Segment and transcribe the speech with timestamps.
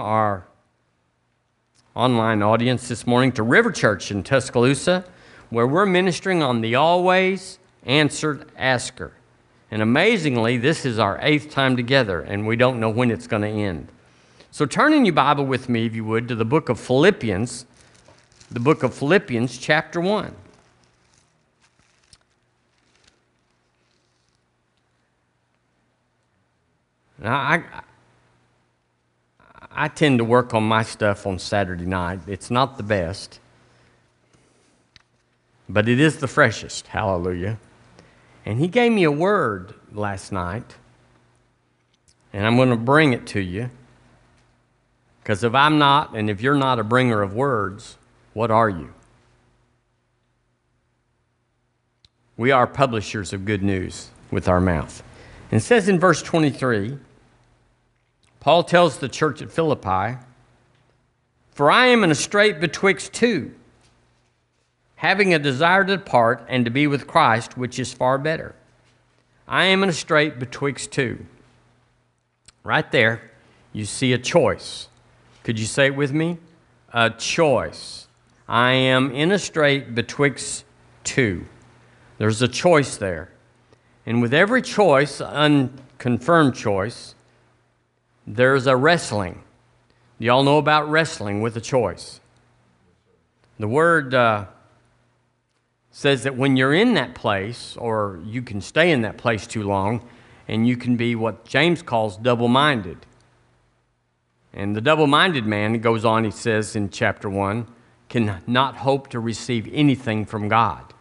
[0.00, 0.46] our
[1.94, 5.04] online audience this morning to River Church in Tuscaloosa,
[5.50, 9.12] where we're ministering on the Always Answered Asker.
[9.70, 13.42] And amazingly, this is our eighth time together, and we don't know when it's going
[13.42, 13.88] to end.
[14.50, 17.66] So turn in your Bible with me, if you would, to the book of Philippians,
[18.50, 20.34] the book of Philippians, chapter 1.
[27.18, 27.64] Now, I,
[29.78, 32.20] I tend to work on my stuff on Saturday night.
[32.26, 33.40] It's not the best,
[35.68, 36.86] but it is the freshest.
[36.86, 37.58] Hallelujah.
[38.46, 40.76] And he gave me a word last night,
[42.32, 43.68] and I'm going to bring it to you.
[45.22, 47.98] Because if I'm not, and if you're not a bringer of words,
[48.32, 48.94] what are you?
[52.38, 55.02] We are publishers of good news with our mouth.
[55.50, 56.98] And it says in verse 23
[58.46, 60.18] Paul tells the church at Philippi,
[61.50, 63.52] For I am in a strait betwixt two,
[64.94, 68.54] having a desire to depart and to be with Christ, which is far better.
[69.48, 71.26] I am in a strait betwixt two.
[72.62, 73.32] Right there,
[73.72, 74.86] you see a choice.
[75.42, 76.38] Could you say it with me?
[76.92, 78.06] A choice.
[78.46, 80.64] I am in a strait betwixt
[81.02, 81.46] two.
[82.18, 83.28] There's a choice there.
[84.06, 87.15] And with every choice, unconfirmed choice,
[88.26, 89.42] there's a wrestling.
[90.18, 92.20] Y'all know about wrestling with a choice.
[93.58, 94.46] The word uh,
[95.90, 99.62] says that when you're in that place, or you can stay in that place too
[99.62, 100.06] long,
[100.48, 102.98] and you can be what James calls double minded.
[104.52, 107.66] And the double minded man, goes on, he says in chapter 1,
[108.08, 110.94] can not hope to receive anything from God.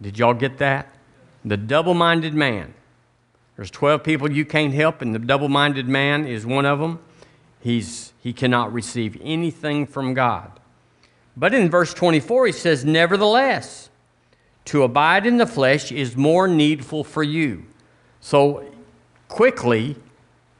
[0.00, 0.94] Did y'all get that?
[1.44, 2.74] The double minded man
[3.56, 6.98] there's 12 people you can't help, and the double minded man is one of them.
[7.60, 10.60] He's, he cannot receive anything from God.
[11.36, 13.90] But in verse 24, he says, Nevertheless,
[14.66, 17.64] to abide in the flesh is more needful for you.
[18.20, 18.70] So
[19.28, 19.96] quickly,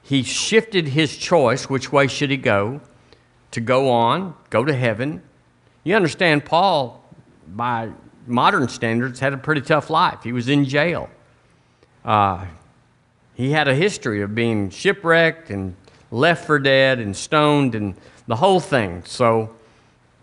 [0.03, 2.81] he shifted his choice which way should he go?
[3.53, 5.23] To go on, go to heaven.
[5.83, 7.05] You understand, Paul,
[7.47, 7.91] by
[8.27, 10.23] modern standards, had a pretty tough life.
[10.23, 11.09] He was in jail.
[12.05, 12.47] Uh,
[13.34, 15.77] he had a history of being shipwrecked and
[16.11, 17.95] left for dead and stoned and
[18.27, 19.03] the whole thing.
[19.05, 19.55] So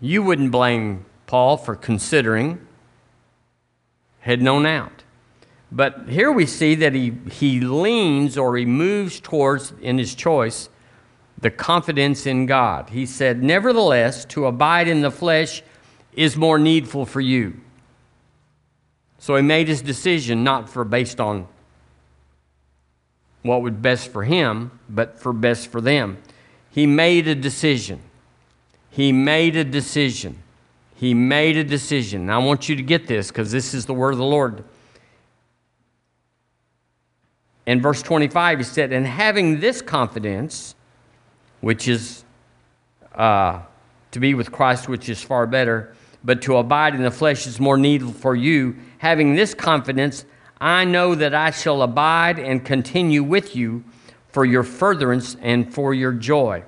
[0.00, 2.66] you wouldn't blame Paul for considering
[4.20, 5.02] heading on out.
[5.70, 10.68] But here we see that he, he leans or he moves towards, in his choice,
[11.38, 12.90] the confidence in God.
[12.90, 15.62] He said, Nevertheless, to abide in the flesh
[16.12, 17.58] is more needful for you.
[19.18, 21.48] So he made his decision not for based on
[23.42, 26.18] what would best for him, but for best for them.
[26.70, 28.00] He made a decision.
[28.90, 30.42] He made a decision.
[30.94, 32.30] He made a decision.
[32.30, 34.64] I want you to get this because this is the word of the Lord.
[37.66, 40.74] In verse 25, he said, And having this confidence,
[41.60, 42.24] which is
[43.14, 43.62] uh,
[44.10, 45.94] to be with Christ, which is far better,
[46.24, 50.24] but to abide in the flesh is more needful for you, having this confidence,
[50.62, 53.82] I know that I shall abide and continue with you
[54.28, 56.62] for your furtherance and for your joy.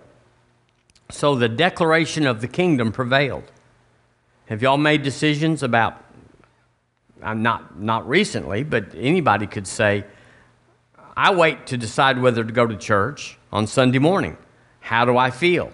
[1.12, 3.44] So the declaration of the kingdom prevailed.
[4.46, 6.02] Have y'all made decisions about,
[7.22, 10.04] I'm uh, not, not recently, but anybody could say,
[11.16, 14.36] I wait to decide whether to go to church on Sunday morning.
[14.80, 15.70] How do I feel?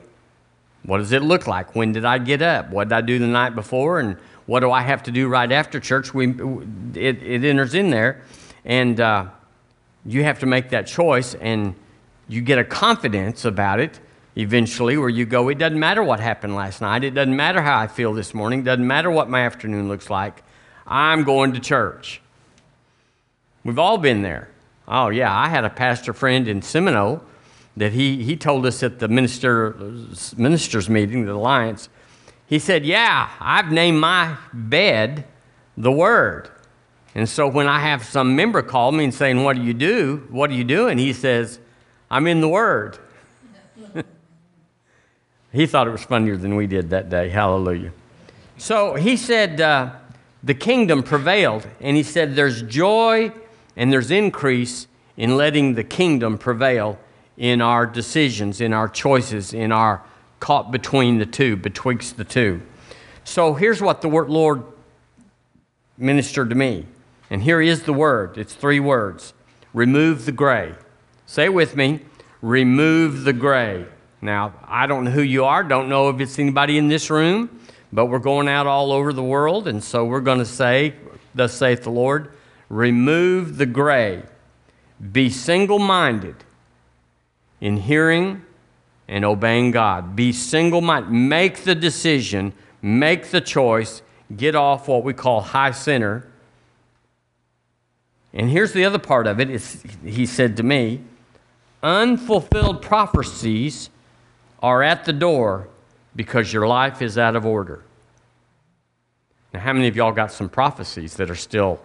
[0.82, 1.74] What does it look like?
[1.74, 2.68] When did I get up?
[2.68, 3.98] What did I do the night before?
[3.98, 4.18] And
[4.50, 6.12] what do I have to do right after church?
[6.12, 8.22] We, it, it enters in there,
[8.64, 9.26] and uh,
[10.04, 11.76] you have to make that choice, and
[12.26, 14.00] you get a confidence about it
[14.34, 17.04] eventually where you go, it doesn't matter what happened last night.
[17.04, 18.62] It doesn't matter how I feel this morning.
[18.62, 20.42] It doesn't matter what my afternoon looks like.
[20.84, 22.20] I'm going to church.
[23.62, 24.48] We've all been there.
[24.88, 27.22] Oh, yeah, I had a pastor friend in Seminole
[27.76, 29.76] that he, he told us at the minister,
[30.36, 31.88] ministers meeting, the Alliance,
[32.50, 35.24] he said, Yeah, I've named my bed
[35.76, 36.50] the Word.
[37.14, 40.26] And so when I have some member call me and saying, What do you do?
[40.30, 40.98] What are you doing?
[40.98, 41.60] He says,
[42.10, 42.98] I'm in the Word.
[45.52, 47.28] he thought it was funnier than we did that day.
[47.28, 47.92] Hallelujah.
[48.58, 49.92] So he said, uh,
[50.42, 51.68] The kingdom prevailed.
[51.80, 53.32] And he said, There's joy
[53.76, 56.98] and there's increase in letting the kingdom prevail
[57.36, 60.02] in our decisions, in our choices, in our
[60.40, 62.60] caught between the two, betwixt the two.
[63.24, 64.64] So here's what the Lord
[65.96, 66.86] ministered to me.
[67.28, 69.34] And here is the word it's three words
[69.72, 70.74] remove the gray.
[71.26, 72.00] Say it with me
[72.42, 73.86] remove the gray.
[74.22, 77.60] Now, I don't know who you are, don't know if it's anybody in this room,
[77.92, 80.94] but we're going out all over the world, and so we're going to say,
[81.34, 82.32] Thus saith the Lord,
[82.68, 84.22] remove the gray,
[85.12, 86.36] be single minded
[87.60, 88.42] in hearing
[89.10, 90.14] and obeying God.
[90.14, 94.02] Be single minded, make the decision, make the choice,
[94.34, 96.28] get off what we call high center.
[98.32, 99.50] And here's the other part of it.
[99.50, 101.00] It's, he said to me,
[101.82, 103.90] unfulfilled prophecies
[104.62, 105.68] are at the door
[106.14, 107.82] because your life is out of order.
[109.52, 111.80] Now, how many of y'all got some prophecies that are still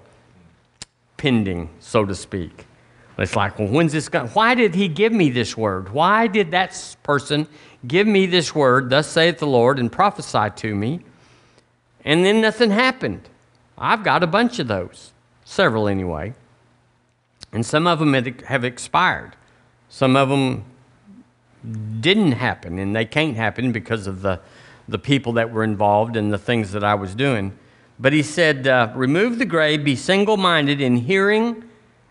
[1.17, 2.67] pending, so to speak?
[3.17, 4.27] It's like, well, when's this going?
[4.29, 5.89] Why did he give me this word?
[5.89, 7.47] Why did that person
[7.87, 10.99] give me this word, thus saith the Lord, and prophesy to me?
[12.03, 13.21] And then nothing happened.
[13.77, 15.13] I've got a bunch of those,
[15.45, 16.33] several anyway.
[17.53, 19.35] And some of them have expired.
[19.87, 20.65] Some of them
[22.01, 24.41] didn't happen, and they can't happen because of the,
[24.89, 27.57] the people that were involved and the things that I was doing.
[27.97, 31.63] But he said, uh, Remove the gray, be single minded in hearing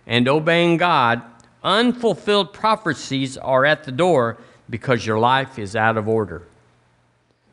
[0.06, 1.22] and obeying God.
[1.62, 6.42] Unfulfilled prophecies are at the door because your life is out of order.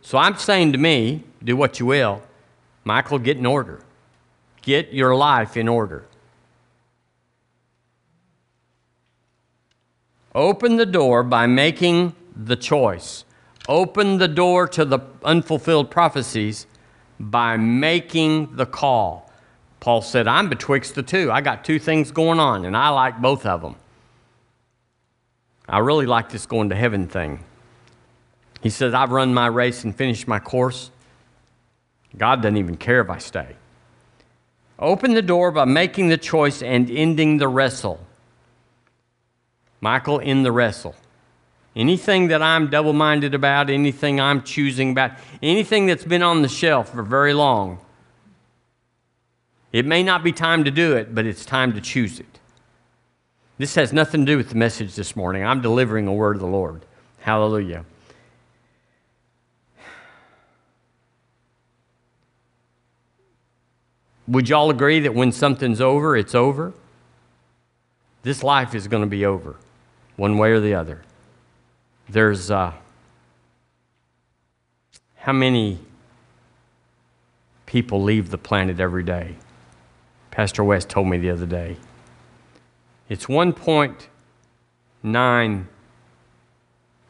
[0.02, 2.22] So I'm saying to me, do what you will.
[2.84, 3.82] Michael, get in order.
[4.62, 6.06] Get your life in order.
[10.34, 13.26] Open the door by making the choice.
[13.68, 16.68] Open the door to the unfulfilled prophecies
[17.20, 19.31] by making the call.
[19.82, 21.32] Paul said, I'm betwixt the two.
[21.32, 23.76] I got two things going on, and I like both of them.
[25.68, 27.44] I really like this going to heaven thing.
[28.62, 30.92] He says, I've run my race and finished my course.
[32.16, 33.56] God doesn't even care if I stay.
[34.78, 38.00] Open the door by making the choice and ending the wrestle.
[39.80, 40.96] Michael, in the wrestle.
[41.76, 45.12] Anything that I'm double minded about, anything I'm choosing about,
[45.42, 47.80] anything that's been on the shelf for very long,
[49.72, 52.40] it may not be time to do it, but it's time to choose it.
[53.58, 55.46] This has nothing to do with the message this morning.
[55.46, 56.82] I'm delivering a word of the Lord.
[57.20, 57.86] Hallelujah.
[64.28, 66.74] Would y'all agree that when something's over, it's over?
[68.24, 69.56] This life is going to be over
[70.16, 71.02] one way or the other.
[72.08, 72.74] There's uh,
[75.18, 75.80] how many
[77.66, 79.36] people leave the planet every day?
[80.32, 81.76] Pastor West told me the other day.
[83.10, 85.66] It's 1.9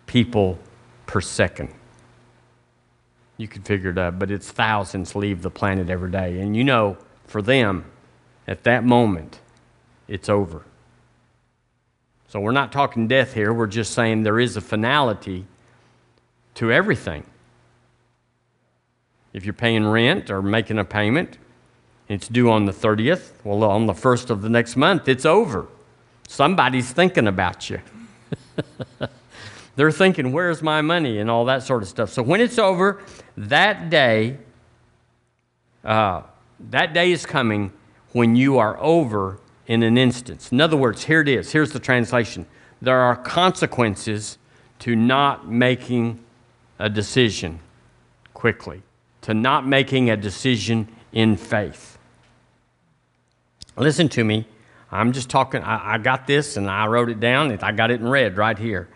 [0.08, 0.58] people
[1.06, 1.72] per second.
[3.38, 6.42] You could figure it out, but it's thousands leave the planet every day.
[6.42, 7.86] And you know, for them,
[8.48, 9.40] at that moment,
[10.08, 10.64] it's over.
[12.28, 15.46] So we're not talking death here, we're just saying there is a finality
[16.56, 17.24] to everything.
[19.34, 21.38] If you're paying rent or making a payment,
[22.12, 23.32] it's due on the 30th.
[23.44, 25.68] Well, on the first of the next month, it's over.
[26.28, 27.80] Somebody's thinking about you.
[29.76, 32.10] They're thinking, where's my money and all that sort of stuff.
[32.10, 33.02] So when it's over,
[33.38, 34.38] that day,
[35.84, 36.24] uh,
[36.70, 37.72] that day is coming
[38.12, 40.52] when you are over in an instance.
[40.52, 41.52] In other words, here it is.
[41.52, 42.46] Here's the translation
[42.82, 44.38] there are consequences
[44.80, 46.20] to not making
[46.80, 47.60] a decision
[48.34, 48.82] quickly,
[49.22, 51.91] to not making a decision in faith.
[53.78, 54.46] Listen to me.
[54.92, 57.58] I'm just talking, I, I, got this and I wrote it down.
[57.62, 58.90] I got it in red right here.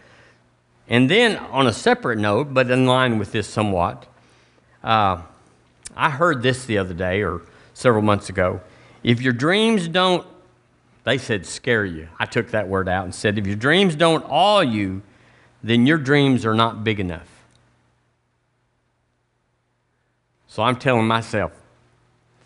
[0.88, 4.06] And then, on a separate note, but in line with this somewhat,
[4.84, 5.22] uh,
[5.96, 7.42] I heard this the other day or
[7.74, 8.62] several months ago.
[9.04, 10.28] If your dreams don't
[11.06, 12.10] they said scare you.
[12.20, 15.04] I took that word out and said, if your dreams don't awe you,
[15.64, 17.30] then your dreams are not big enough.
[20.48, 21.52] So I'm telling myself,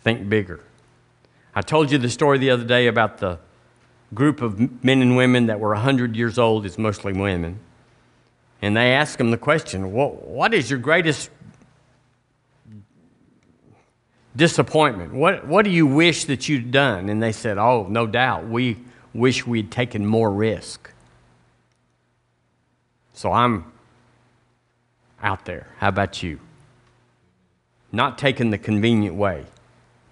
[0.02, 0.60] think bigger.
[1.54, 3.38] I told you the story the other day about the
[4.14, 7.60] group of men and women that were 100 years old, it's mostly women.
[8.62, 11.30] And they asked them the question, well, What is your greatest
[14.36, 15.12] disappointment.
[15.12, 17.08] What, what do you wish that you'd done?
[17.08, 18.48] And they said, Oh, no doubt.
[18.48, 18.78] We
[19.12, 20.90] wish we'd taken more risk.
[23.12, 23.70] So I'm
[25.22, 25.68] out there.
[25.78, 26.40] How about you?
[27.92, 29.46] Not taking the convenient way,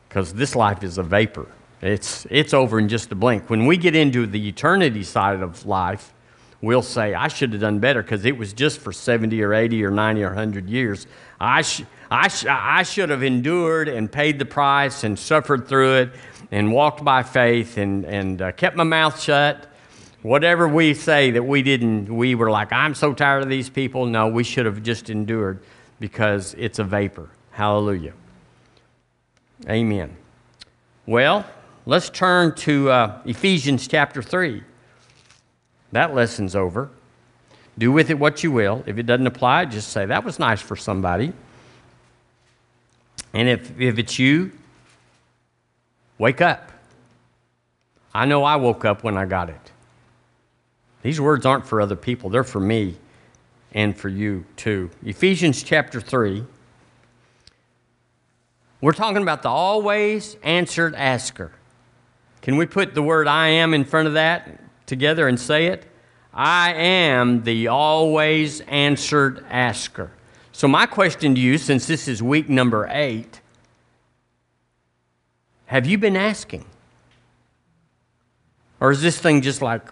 [0.09, 1.47] because this life is a vapor.
[1.81, 3.49] It's, it's over in just a blink.
[3.51, 6.13] When we get into the eternity side of life,
[6.61, 9.85] we'll say, I should have done better because it was just for 70 or 80
[9.85, 11.07] or 90 or 100 years.
[11.41, 15.95] I, sh- I, sh- I should have endured and paid the price and suffered through
[15.95, 16.11] it
[16.51, 19.69] and walked by faith and, and uh, kept my mouth shut
[20.23, 24.05] Whatever we say that we didn't, we were like, I'm so tired of these people.
[24.07, 25.61] No, we should have just endured
[26.01, 27.31] because it's a vapor.
[27.53, 28.15] Hallelujah.
[29.67, 30.17] Amen.
[31.07, 31.45] Well,
[31.87, 34.63] let's turn to uh, Ephesians chapter 3.
[35.93, 36.91] That lesson's over.
[37.77, 38.85] Do with it what you will.
[38.87, 41.33] If it doesn't apply, just say, that was nice for somebody.
[43.33, 44.53] And if, if it's you,
[46.19, 46.71] wake up.
[48.15, 49.73] I know I woke up when I got it.
[51.03, 52.97] These words aren't for other people, they're for me
[53.73, 54.91] and for you too.
[55.05, 56.45] Ephesians chapter 3.
[58.81, 61.53] We're talking about the always answered asker.
[62.43, 65.85] Can we put the word I am in front of that together and say it?
[66.33, 70.13] I am the always answered asker.
[70.53, 73.41] So, my question to you, since this is week number eight,
[75.67, 76.65] have you been asking?
[78.81, 79.83] Or is this thing just like,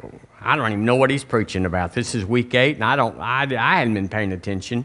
[0.41, 1.93] I don't even know what he's preaching about?
[1.93, 4.85] This is week eight, and I, don't, I, I hadn't been paying attention.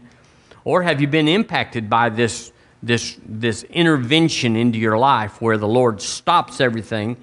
[0.64, 2.51] Or have you been impacted by this,
[2.82, 7.16] this, this intervention into your life where the Lord stops everything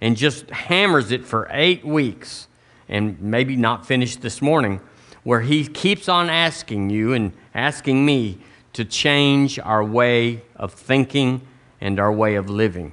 [0.00, 2.48] and just hammers it for eight weeks
[2.88, 4.80] and maybe not finished this morning,
[5.22, 8.38] where He keeps on asking you and asking me
[8.72, 11.42] to change our way of thinking
[11.80, 12.92] and our way of living,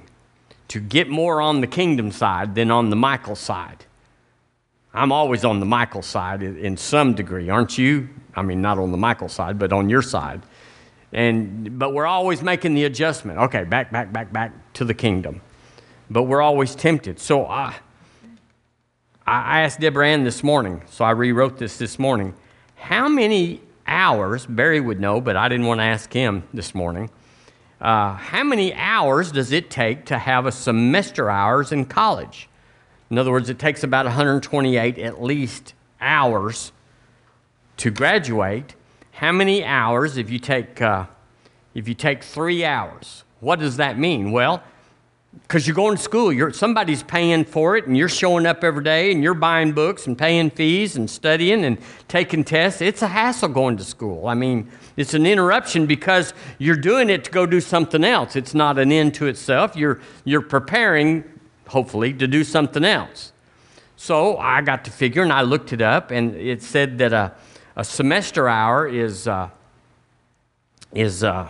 [0.68, 3.84] to get more on the kingdom side than on the Michael side.
[4.92, 8.08] I'm always on the Michael side in some degree, aren't you?
[8.34, 10.42] I mean, not on the Michael side, but on your side.
[11.12, 13.38] And, but we're always making the adjustment.
[13.38, 15.40] Okay, back, back, back, back to the kingdom.
[16.08, 17.18] But we're always tempted.
[17.18, 17.76] So I,
[19.26, 22.34] I asked Deborah Ann this morning, so I rewrote this this morning.
[22.76, 27.10] How many hours, Barry would know, but I didn't want to ask him this morning.
[27.80, 32.48] Uh, how many hours does it take to have a semester hours in college?
[33.10, 36.72] In other words, it takes about 128 at least hours
[37.78, 38.74] to graduate.
[39.20, 41.04] How many hours if you take, uh,
[41.74, 43.22] if you take three hours?
[43.40, 44.32] What does that mean?
[44.32, 44.62] Well,
[45.42, 48.82] because you're going to school you're, somebody's paying for it and you're showing up every
[48.82, 51.76] day and you're buying books and paying fees and studying and
[52.08, 56.74] taking tests it's a hassle going to school i mean it's an interruption because you're
[56.74, 60.42] doing it to go do something else it's not an end to itself you're, you're
[60.42, 61.22] preparing
[61.68, 63.32] hopefully to do something else
[63.96, 67.32] so i got to figure and i looked it up and it said that a,
[67.76, 69.50] a semester hour is, uh,
[70.92, 71.48] is uh,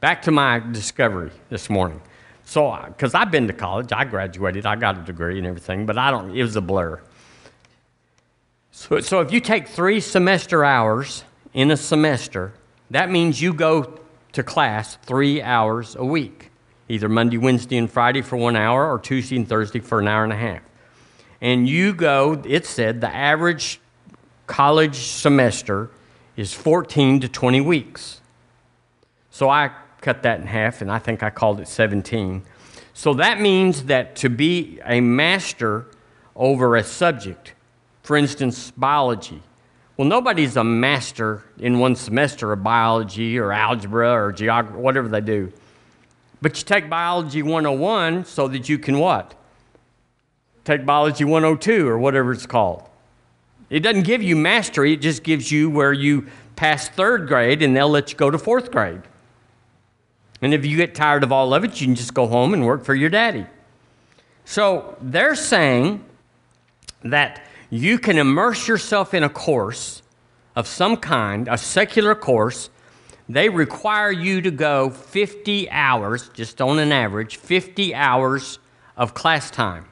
[0.00, 2.00] Back to my discovery this morning.
[2.44, 5.98] So, because I've been to college, I graduated, I got a degree and everything, but
[5.98, 7.00] I don't, it was a blur.
[8.70, 12.52] So, so if you take three semester hours in a semester,
[12.90, 13.98] that means you go
[14.32, 16.47] to class three hours a week,
[16.88, 20.24] either Monday, Wednesday, and Friday for one hour, or Tuesday and Thursday for an hour
[20.24, 20.62] and a half.
[21.40, 23.80] And you go, it said the average
[24.46, 25.90] college semester
[26.36, 28.20] is 14 to 20 weeks.
[29.30, 32.42] So I cut that in half, and I think I called it 17.
[32.94, 35.86] So that means that to be a master
[36.34, 37.54] over a subject,
[38.02, 39.42] for instance, biology,
[39.96, 45.20] well, nobody's a master in one semester of biology or algebra or geography, whatever they
[45.20, 45.52] do.
[46.40, 49.34] But you take biology 101 so that you can what?
[50.64, 52.88] Take biology 102 or whatever it's called.
[53.70, 57.76] It doesn't give you mastery, it just gives you where you pass third grade and
[57.76, 59.02] they'll let you go to fourth grade.
[60.40, 62.64] And if you get tired of all of it, you can just go home and
[62.64, 63.46] work for your daddy.
[64.44, 66.04] So they're saying
[67.02, 70.02] that you can immerse yourself in a course
[70.56, 72.70] of some kind, a secular course.
[73.28, 78.58] They require you to go 50 hours, just on an average, 50 hours
[78.96, 79.84] of class time.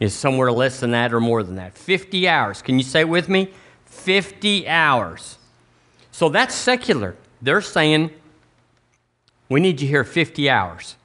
[0.00, 1.76] Is somewhere less than that or more than that.
[1.76, 2.62] 50 hours.
[2.62, 3.52] Can you say it with me?
[3.86, 5.38] 50 hours.
[6.12, 7.16] So that's secular.
[7.42, 8.10] They're saying
[9.48, 10.96] we need you here 50 hours.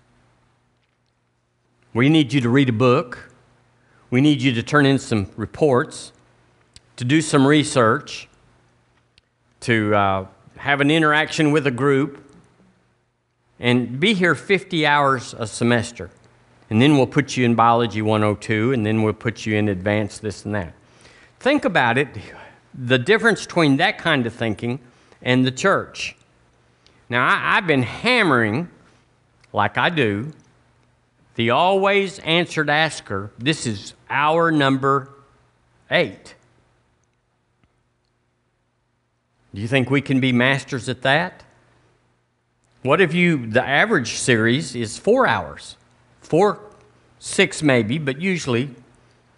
[1.94, 3.30] We need you to read a book.
[4.10, 6.12] We need you to turn in some reports,
[6.98, 8.28] to do some research,
[9.64, 10.28] to uh,
[10.58, 12.24] have an interaction with a group,
[13.60, 16.10] and be here 50 hours a semester.
[16.70, 20.22] And then we'll put you in Biology 102, and then we'll put you in advanced
[20.22, 20.74] this and that.
[21.40, 22.10] Think about it
[22.74, 24.80] the difference between that kind of thinking
[25.22, 26.16] and the church.
[27.10, 28.70] Now, I, have been hammering,
[29.52, 30.32] like I do,
[31.36, 33.32] the always answered asker.
[33.38, 35.10] This is our number
[35.92, 36.36] eight.
[39.54, 41.44] Do you think we can be masters at that?
[42.82, 45.78] What if you, the average series is four hours?
[46.22, 46.60] Four,
[47.20, 48.72] six maybe, but usually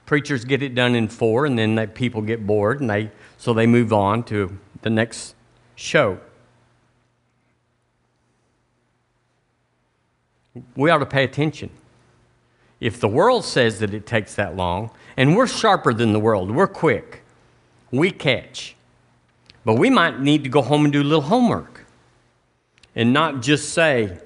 [0.05, 3.53] preachers get it done in four and then they, people get bored and they, so
[3.53, 5.35] they move on to the next
[5.75, 6.19] show.
[10.75, 11.69] We ought to pay attention.
[12.79, 16.51] If the world says that it takes that long, and we're sharper than the world,
[16.51, 17.23] we're quick,
[17.91, 18.74] we catch.
[19.65, 21.85] But we might need to go home and do a little homework
[22.95, 24.19] and not just say,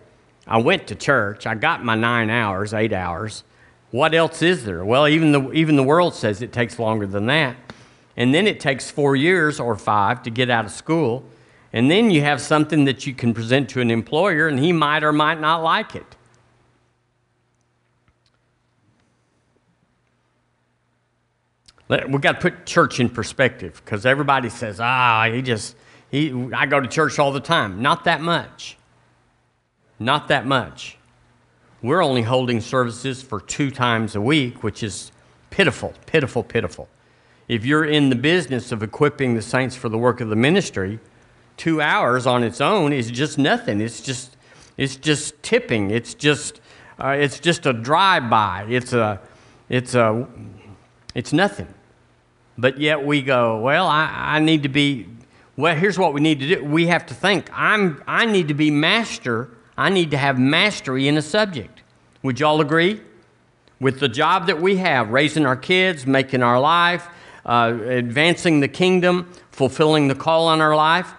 [0.46, 3.44] I went to church, I got my nine hours, eight hours.
[3.92, 4.86] What else is there?
[4.86, 7.56] Well, even the, even the world says it takes longer than that.
[8.16, 11.24] And then it takes four years or five to get out of school.
[11.72, 15.04] And then you have something that you can present to an employer, and he might
[15.04, 16.16] or might not like it.
[21.90, 25.76] We've got to put church in perspective because everybody says, ah, he just,
[26.12, 27.82] he, I go to church all the time.
[27.82, 28.78] Not that much.
[29.98, 30.98] Not that much.
[31.82, 35.12] We're only holding services for two times a week, which is
[35.50, 36.88] pitiful, pitiful, pitiful.
[37.48, 41.00] If you're in the business of equipping the saints for the work of the ministry,
[41.58, 43.82] two hours on its own is just nothing.
[43.82, 44.38] It's just,
[44.78, 45.90] it's just tipping.
[45.90, 46.62] It's just,
[47.00, 48.68] uh, it's just a drive-by.
[48.70, 49.20] It's a,
[49.70, 50.28] it's a,
[51.16, 51.74] it's nothing.
[52.60, 55.08] But yet we go, well, I, I need to be,
[55.56, 56.66] well, here's what we need to do.
[56.66, 59.50] We have to think, I'm, I need to be master.
[59.78, 61.84] I need to have mastery in a subject.
[62.22, 63.00] Would y'all agree?
[63.80, 67.08] With the job that we have, raising our kids, making our life,
[67.46, 71.14] uh, advancing the kingdom, fulfilling the call on our life,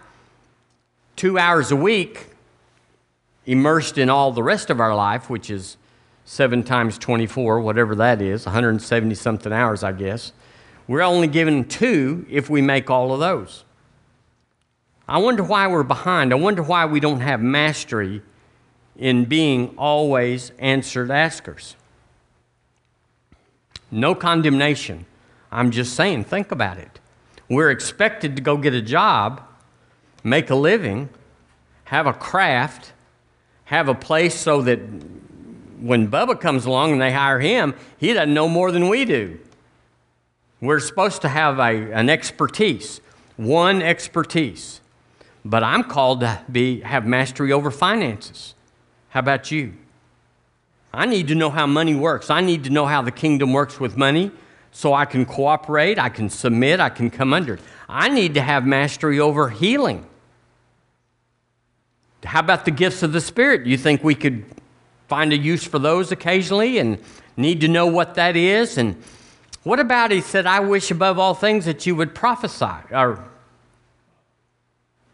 [1.16, 2.26] two hours a week,
[3.46, 5.78] immersed in all the rest of our life, which is
[6.26, 10.32] seven times 24, whatever that is, 170 something hours, I guess.
[10.90, 13.62] We're only given two if we make all of those.
[15.08, 16.32] I wonder why we're behind.
[16.32, 18.22] I wonder why we don't have mastery
[18.96, 21.76] in being always answered askers.
[23.92, 25.06] No condemnation.
[25.52, 26.98] I'm just saying, think about it.
[27.48, 29.42] We're expected to go get a job,
[30.24, 31.08] make a living,
[31.84, 32.94] have a craft,
[33.66, 34.80] have a place so that
[35.78, 39.38] when Bubba comes along and they hire him, he doesn't know more than we do.
[40.60, 43.00] We're supposed to have a, an expertise,
[43.36, 44.80] one expertise.
[45.44, 48.54] But I'm called to be, have mastery over finances.
[49.08, 49.72] How about you?
[50.92, 52.30] I need to know how money works.
[52.30, 54.30] I need to know how the kingdom works with money
[54.72, 57.58] so I can cooperate, I can submit, I can come under.
[57.88, 60.06] I need to have mastery over healing.
[62.24, 63.66] How about the gifts of the Spirit?
[63.66, 64.44] You think we could
[65.08, 66.98] find a use for those occasionally and
[67.36, 69.02] need to know what that is and
[69.62, 73.24] what about, he said, I wish above all things that you would prophesy, or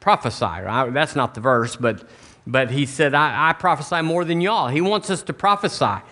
[0.00, 0.44] prophesy.
[0.44, 0.90] Right?
[0.92, 2.08] That's not the verse, but,
[2.46, 4.68] but he said, I, I prophesy more than y'all.
[4.68, 6.02] He wants us to prophesy.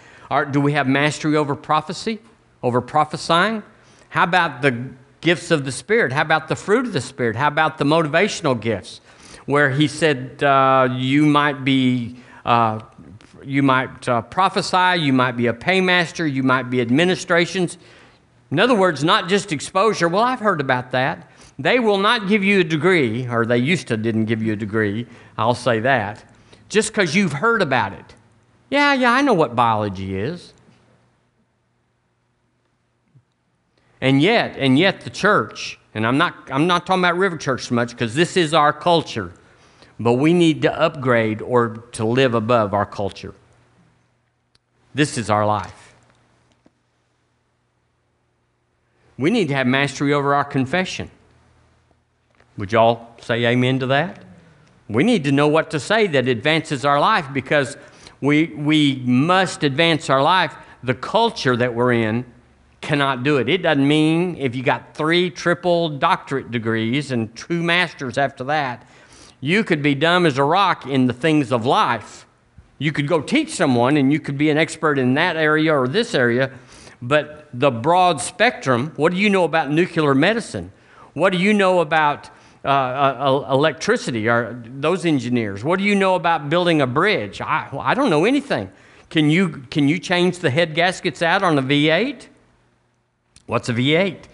[0.50, 2.18] Do we have mastery over prophecy,
[2.62, 3.62] over prophesying?
[4.08, 6.12] How about the gifts of the Spirit?
[6.12, 7.36] How about the fruit of the Spirit?
[7.36, 9.00] How about the motivational gifts?
[9.46, 12.16] Where he said, uh, you might be.
[12.44, 12.80] Uh,
[13.46, 17.76] you might uh, prophesy, you might be a paymaster, you might be administrations,
[18.54, 20.06] in other words, not just exposure.
[20.06, 21.28] Well, I've heard about that.
[21.58, 24.56] They will not give you a degree, or they used to didn't give you a
[24.56, 26.24] degree, I'll say that,
[26.68, 28.14] just because you've heard about it.
[28.70, 30.54] Yeah, yeah, I know what biology is.
[34.00, 37.64] And yet, and yet the church, and I'm not, I'm not talking about River Church
[37.64, 39.32] so much because this is our culture,
[39.98, 43.34] but we need to upgrade or to live above our culture.
[44.94, 45.83] This is our life.
[49.16, 51.10] We need to have mastery over our confession.
[52.56, 54.24] Would y'all say amen to that?
[54.88, 57.76] We need to know what to say that advances our life because
[58.20, 60.54] we, we must advance our life.
[60.82, 62.26] The culture that we're in
[62.80, 63.48] cannot do it.
[63.48, 68.86] It doesn't mean if you got three triple doctorate degrees and two masters after that,
[69.40, 72.26] you could be dumb as a rock in the things of life.
[72.78, 75.88] You could go teach someone and you could be an expert in that area or
[75.88, 76.50] this area,
[77.08, 80.72] but the broad spectrum what do you know about nuclear medicine?
[81.12, 82.30] What do you know about
[82.64, 85.62] uh, uh, electricity or those engineers?
[85.62, 87.40] What do you know about building a bridge?
[87.40, 88.70] I, I don't know anything.
[89.10, 92.26] Can you, can you change the head gaskets out on a V8?
[93.46, 94.24] What's a V8?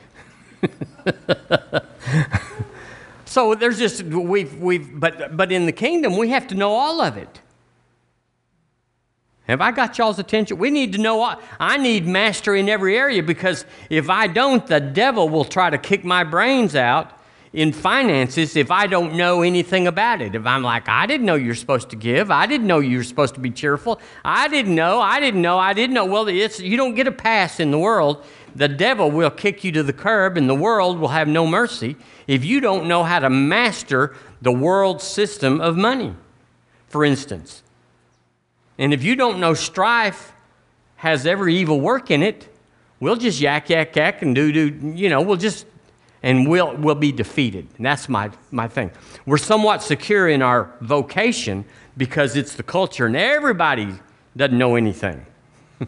[3.25, 7.01] so there's just we've we've but but in the kingdom we have to know all
[7.01, 7.41] of it.
[9.51, 10.59] Have I got y'all's attention?
[10.59, 14.65] We need to know what I need mastery in every area because if I don't,
[14.65, 17.19] the devil will try to kick my brains out
[17.53, 20.37] in finances if I don't know anything about it.
[20.37, 22.31] If I'm like, I didn't know you're supposed to give.
[22.31, 24.01] I didn't know you were supposed to be cheerful.
[24.25, 25.01] I didn't know.
[25.01, 25.59] I didn't know.
[25.59, 26.05] I didn't know.
[26.05, 28.25] Well, it's, you don't get a pass in the world.
[28.55, 31.97] The devil will kick you to the curb, and the world will have no mercy
[32.29, 36.15] if you don't know how to master the world system of money,
[36.87, 37.65] for instance.
[38.81, 40.33] And if you don't know strife
[40.97, 42.49] has every evil work in it,
[42.99, 45.67] we'll just yak, yak, yak and do, do, you know, we'll just
[46.23, 47.67] and we'll, we'll be defeated.
[47.77, 48.91] And that's my, my thing.
[49.27, 51.65] We're somewhat secure in our vocation
[51.97, 53.95] because it's the culture, and everybody
[54.37, 55.25] doesn't know anything.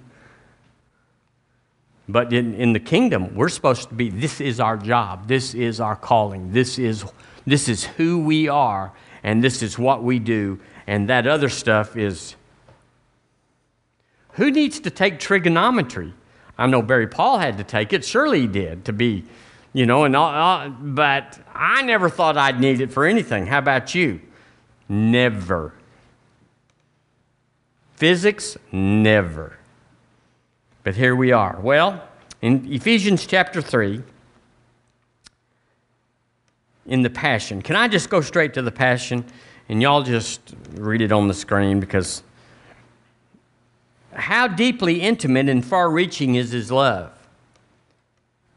[2.09, 5.81] but in, in the kingdom, we're supposed to be this is our job, this is
[5.81, 7.05] our calling, this is,
[7.47, 10.59] this is who we are, and this is what we do.
[10.87, 12.37] And that other stuff is
[14.33, 16.13] who needs to take trigonometry?
[16.59, 19.25] I know Barry Paul had to take it, surely he did, to be
[19.73, 23.47] you know, and all, all, but I never thought I'd need it for anything.
[23.47, 24.21] How about you?
[24.89, 25.73] Never.
[27.95, 29.57] Physics, never.
[30.85, 31.59] But here we are.
[31.61, 32.07] Well,
[32.43, 34.03] in Ephesians chapter 3,
[36.87, 39.25] in the Passion, can I just go straight to the Passion?
[39.69, 40.41] And y'all just
[40.75, 42.23] read it on the screen because
[44.15, 47.13] how deeply intimate and far reaching is his love?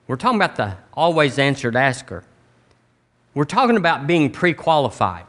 [0.07, 2.23] We're talking about the always answered asker.
[3.33, 5.25] We're talking about being pre qualified.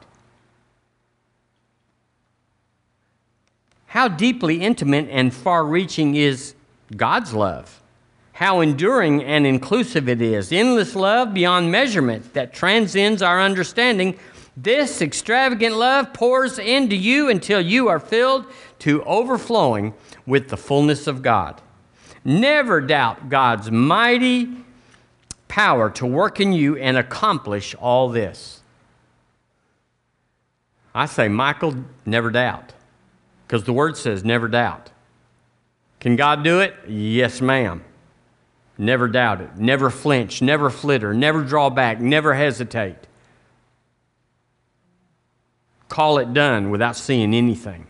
[3.86, 6.54] How deeply intimate and far reaching is
[6.94, 7.80] God's love?
[8.32, 10.52] How enduring and inclusive it is.
[10.52, 14.18] Endless love beyond measurement that transcends our understanding.
[14.56, 18.44] This extravagant love pours into you until you are filled
[18.80, 19.94] to overflowing
[20.26, 21.60] with the fullness of God.
[22.24, 24.50] Never doubt God's mighty
[25.48, 28.62] power to work in you and accomplish all this.
[30.94, 32.72] I say, Michael, never doubt.
[33.46, 34.90] Because the word says, never doubt.
[36.00, 36.74] Can God do it?
[36.88, 37.84] Yes, ma'am.
[38.78, 39.56] Never doubt it.
[39.56, 40.42] Never flinch.
[40.42, 41.14] Never flitter.
[41.14, 42.00] Never draw back.
[42.00, 42.96] Never hesitate.
[45.88, 47.86] Call it done without seeing anything.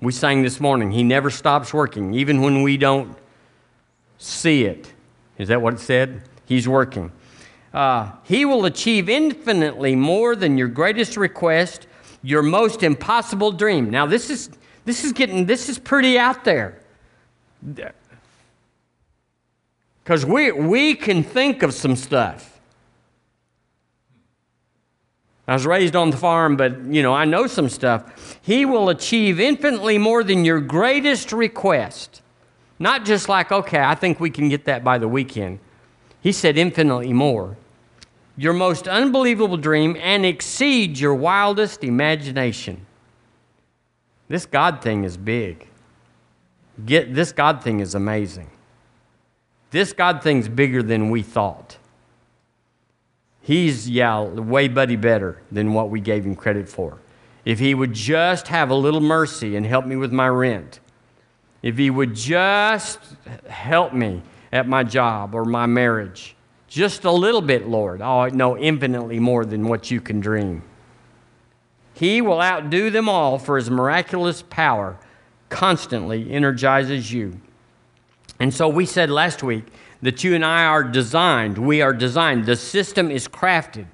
[0.00, 3.16] We sang this morning, He never stops working, even when we don't
[4.18, 4.92] see it.
[5.38, 6.22] Is that what it said?
[6.44, 7.12] He's working.
[7.72, 11.86] Uh, he will achieve infinitely more than your greatest request,
[12.22, 13.90] your most impossible dream.
[13.90, 14.50] Now, this is,
[14.84, 16.80] this is getting, this is pretty out there.
[20.02, 22.55] Because we, we can think of some stuff.
[25.48, 28.38] I was raised on the farm, but you know, I know some stuff.
[28.42, 32.22] He will achieve infinitely more than your greatest request.
[32.78, 35.60] Not just like, okay, I think we can get that by the weekend.
[36.20, 37.56] He said infinitely more.
[38.36, 42.84] Your most unbelievable dream and exceed your wildest imagination.
[44.28, 45.68] This God thing is big.
[46.84, 48.50] Get this God thing is amazing.
[49.70, 51.75] This God thing's bigger than we thought.
[53.46, 56.98] He's, yeah, way buddy better than what we gave him credit for.
[57.44, 60.80] If he would just have a little mercy and help me with my rent,
[61.66, 63.00] if He would just
[63.48, 66.36] help me at my job or my marriage,
[66.68, 68.00] just a little bit, Lord.
[68.00, 70.62] Oh, know infinitely more than what you can dream.
[71.94, 74.96] He will outdo them all, for His miraculous power
[75.48, 77.40] constantly energizes you.
[78.38, 79.64] And so we said last week
[80.02, 81.58] that you and I are designed.
[81.58, 82.46] We are designed.
[82.46, 83.86] The system is crafted.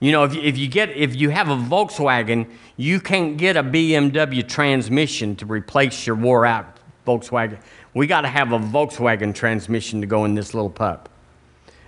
[0.00, 3.56] You know, if you, if you get if you have a Volkswagen, you can't get
[3.56, 7.60] a BMW transmission to replace your wore out Volkswagen.
[7.94, 11.08] We got to have a Volkswagen transmission to go in this little pup.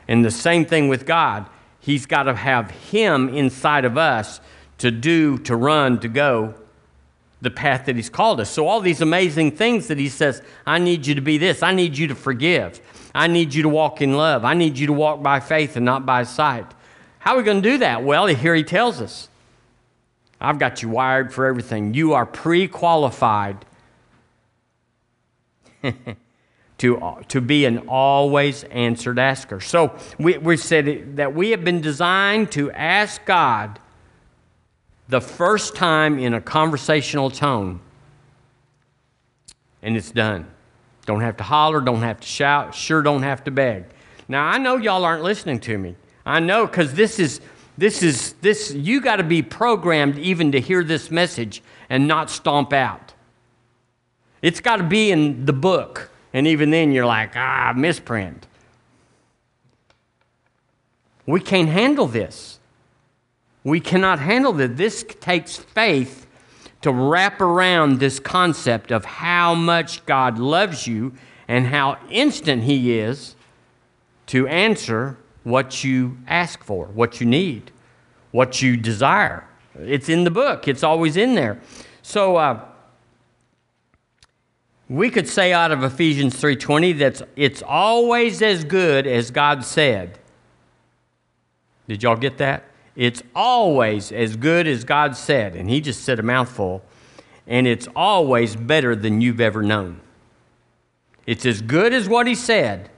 [0.09, 1.47] And the same thing with God.
[1.79, 4.41] He's got to have Him inside of us
[4.79, 6.55] to do, to run, to go
[7.41, 8.51] the path that He's called us.
[8.51, 11.73] So, all these amazing things that He says, I need you to be this, I
[11.73, 12.81] need you to forgive,
[13.15, 15.85] I need you to walk in love, I need you to walk by faith and
[15.85, 16.67] not by sight.
[17.19, 18.03] How are we going to do that?
[18.03, 19.29] Well, here He tells us
[20.41, 21.93] I've got you wired for everything.
[21.93, 23.65] You are pre qualified
[26.79, 29.61] to, to be an always answered asker.
[29.61, 33.79] So we, we said that we have been designed to ask God
[35.09, 37.81] the first time in a conversational tone,
[39.83, 40.47] and it's done.
[41.07, 43.85] Don't have to holler, don't have to shout, sure don't have to beg.
[44.29, 45.97] Now I know y'all aren't listening to me.
[46.25, 47.41] I know because this is
[47.79, 52.31] this is this you got to be programmed even to hear this message and not
[52.31, 53.15] stomp out.
[54.43, 56.11] It's got to be in the book.
[56.33, 58.47] And even then, you're like, ah, misprint.
[61.27, 62.59] We can't handle this.
[63.65, 64.71] We cannot handle this.
[64.75, 66.27] This takes faith
[66.83, 71.13] to wrap around this concept of how much God loves you
[71.47, 73.35] and how instant He is
[74.27, 77.71] to answer what you ask for, what you need,
[78.31, 79.47] what you desire.
[79.75, 81.61] It's in the book, it's always in there.
[82.03, 82.65] So, uh,
[84.89, 90.19] we could say out of Ephesians 3:20 that it's always as good as God said.
[91.87, 92.65] Did y'all get that?
[92.97, 96.83] It's always as good as God said, and he just said a mouthful,
[97.47, 100.01] and it's always better than you've ever known.
[101.27, 102.91] It's as good as what he said,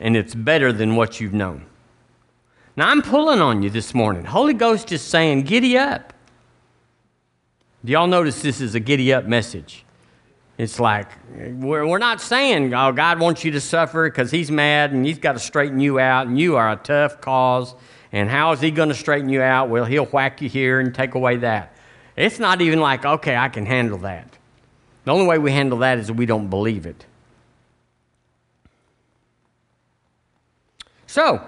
[0.00, 1.66] and it's better than what you've known.
[2.76, 4.24] Now I'm pulling on you this morning.
[4.24, 6.12] Holy Ghost is saying, "Giddy up."
[7.84, 9.84] Do y'all notice this is a giddy up message?
[10.56, 14.92] It's like, we're, we're not saying, oh, God wants you to suffer because He's mad
[14.92, 17.74] and He's got to straighten you out and you are a tough cause.
[18.12, 19.70] And how is He going to straighten you out?
[19.70, 21.74] Well, He'll whack you here and take away that.
[22.16, 24.28] It's not even like, okay, I can handle that.
[25.04, 27.06] The only way we handle that is we don't believe it.
[31.06, 31.42] So,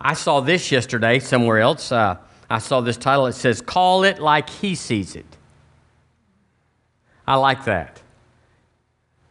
[0.00, 1.90] I saw this yesterday somewhere else.
[1.90, 2.18] Uh,
[2.50, 3.26] I saw this title.
[3.26, 5.26] It says, Call it like He sees it.
[7.26, 8.02] I like that.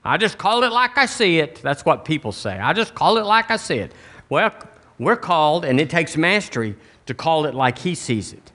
[0.04, 1.62] I just call it like I see it.
[1.62, 2.60] That's what people say.
[2.60, 3.94] I just call it like I see it.
[4.30, 4.52] Well,
[5.00, 6.76] we're called, and it takes mastery
[7.06, 8.52] to call it like He sees it,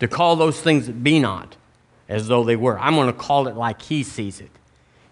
[0.00, 1.56] to call those things that be not
[2.08, 2.78] as though they were.
[2.78, 4.50] I'm going to call it like He sees it.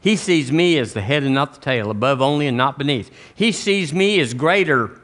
[0.00, 3.10] He sees me as the head and not the tail, above only and not beneath.
[3.34, 5.00] He sees me as greater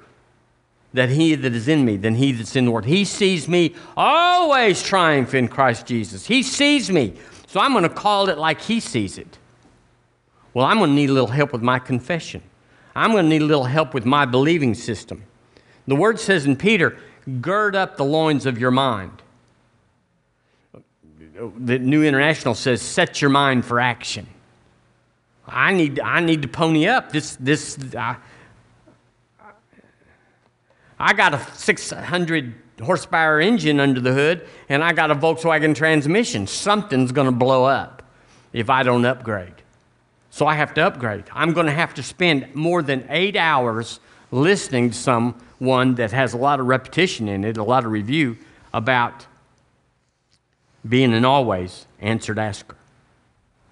[0.93, 2.85] than he that is in me, than he that's in the world.
[2.85, 6.27] He sees me always triumph in Christ Jesus.
[6.27, 7.15] He sees me
[7.53, 9.37] so I'm going to call it like he sees it.
[10.55, 12.43] Well, I'm going to need a little help with my confession.
[12.97, 15.23] I'm going to need a little help with my believing system.
[15.87, 16.97] The word says in Peter,
[17.41, 19.23] gird up the loins of your mind.
[21.59, 24.27] The New International says, set your mind for action.
[25.47, 27.11] I need, I need to pony up.
[27.11, 28.17] This, this, I,
[30.99, 36.47] I got a 600 horsepower engine under the hood and I got a Volkswagen transmission.
[36.47, 38.03] Something's going to blow up
[38.53, 39.55] if I don't upgrade.
[40.31, 41.25] So I have to upgrade.
[41.33, 44.97] I'm going to have to spend more than eight hours listening to
[45.63, 48.37] someone that has a lot of repetition in it, a lot of review
[48.75, 49.27] about
[50.89, 52.75] being an always answered asker.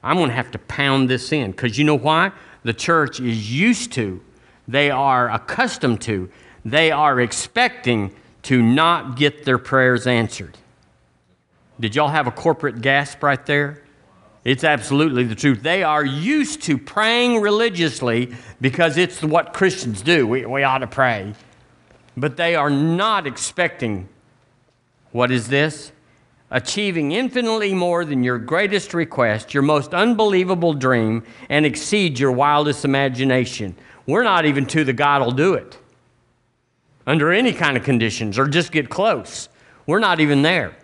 [0.01, 2.31] I'm going to have to pound this in because you know why?
[2.63, 4.21] The church is used to,
[4.69, 6.31] they are accustomed to,
[6.65, 10.57] they are expecting to not get their prayers answered.
[11.81, 13.83] Did y'all have a corporate gasp right there?
[14.45, 15.65] It's absolutely the truth.
[15.65, 20.25] They are used to praying religiously because it's what Christians do.
[20.29, 21.35] We, we ought to pray.
[22.17, 24.09] But they are not expecting
[25.13, 25.93] what is this?
[26.51, 32.85] Achieving infinitely more than your greatest request, your most unbelievable dream, and exceed your wildest
[32.85, 33.77] imagination.
[34.07, 35.79] We're not even to the God will do it
[37.07, 39.49] under any kind of conditions or just get close.
[39.87, 40.77] We're not even there.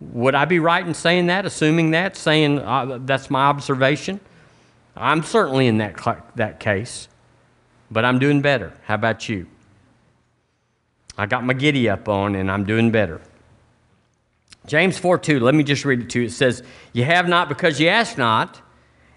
[0.00, 4.20] Would I be right in saying that, assuming that, saying uh, that's my observation?
[4.94, 5.96] I'm certainly in that,
[6.36, 7.08] that case,
[7.90, 8.74] but I'm doing better.
[8.84, 9.46] How about you?
[11.18, 13.20] I got my giddy up on and I'm doing better.
[14.66, 16.26] James 4 2, let me just read it to you.
[16.26, 18.60] It says, You have not because you ask not,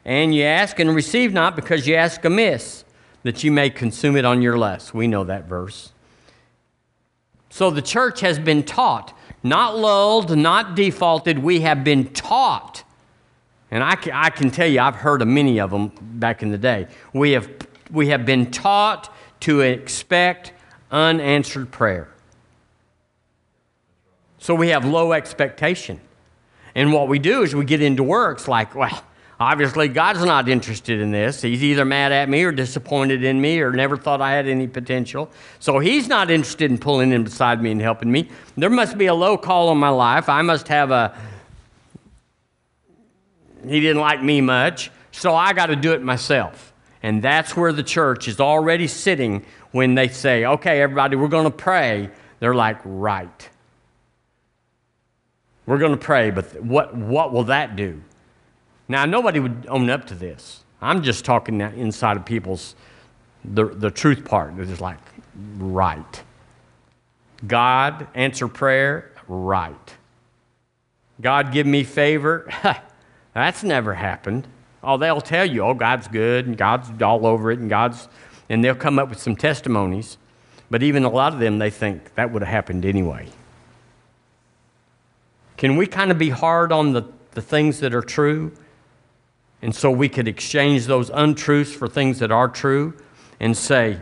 [0.05, 2.85] and you ask and receive not because you ask amiss
[3.23, 4.93] that you may consume it on your lust.
[4.93, 5.91] We know that verse.
[7.49, 11.39] So the church has been taught, not lulled, not defaulted.
[11.39, 12.83] We have been taught.
[13.71, 16.51] And I can, I can tell you, I've heard of many of them back in
[16.51, 16.88] the day.
[17.13, 17.49] We have,
[17.91, 20.53] we have been taught to expect
[20.91, 22.10] unanswered prayer.
[24.38, 25.99] So we have low expectation.
[26.75, 29.04] And what we do is we get into works like, well,
[29.39, 31.41] Obviously, God's not interested in this.
[31.41, 34.67] He's either mad at me or disappointed in me or never thought I had any
[34.67, 35.32] potential.
[35.60, 38.30] So he's not interested in pulling in beside me and helping me.
[38.58, 40.28] There must be a low call on my life.
[40.28, 41.17] I must have a,
[43.65, 44.91] he didn't like me much.
[45.12, 46.73] So I got to do it myself.
[47.02, 51.45] And that's where the church is already sitting when they say, okay, everybody, we're going
[51.45, 52.10] to pray.
[52.39, 53.49] They're like, right.
[55.65, 58.01] We're going to pray, but what, what will that do?
[58.88, 60.63] Now, nobody would own up to this.
[60.82, 62.75] I'm just talking inside of people's,
[63.45, 64.58] the, the truth part.
[64.58, 64.97] It's like,
[65.58, 66.23] right.
[67.45, 69.95] God, answer prayer, right.
[71.21, 72.49] God, give me favor.
[73.34, 74.47] That's never happened.
[74.84, 78.08] Oh, they'll tell you, oh, God's good and God's all over it and God's,
[78.49, 80.17] and they'll come up with some testimonies.
[80.69, 83.27] But even a lot of them, they think that would have happened anyway.
[85.57, 88.51] Can we kind of be hard on the, the things that are true?
[89.62, 92.93] And so we could exchange those untruths for things that are true
[93.39, 93.99] and say,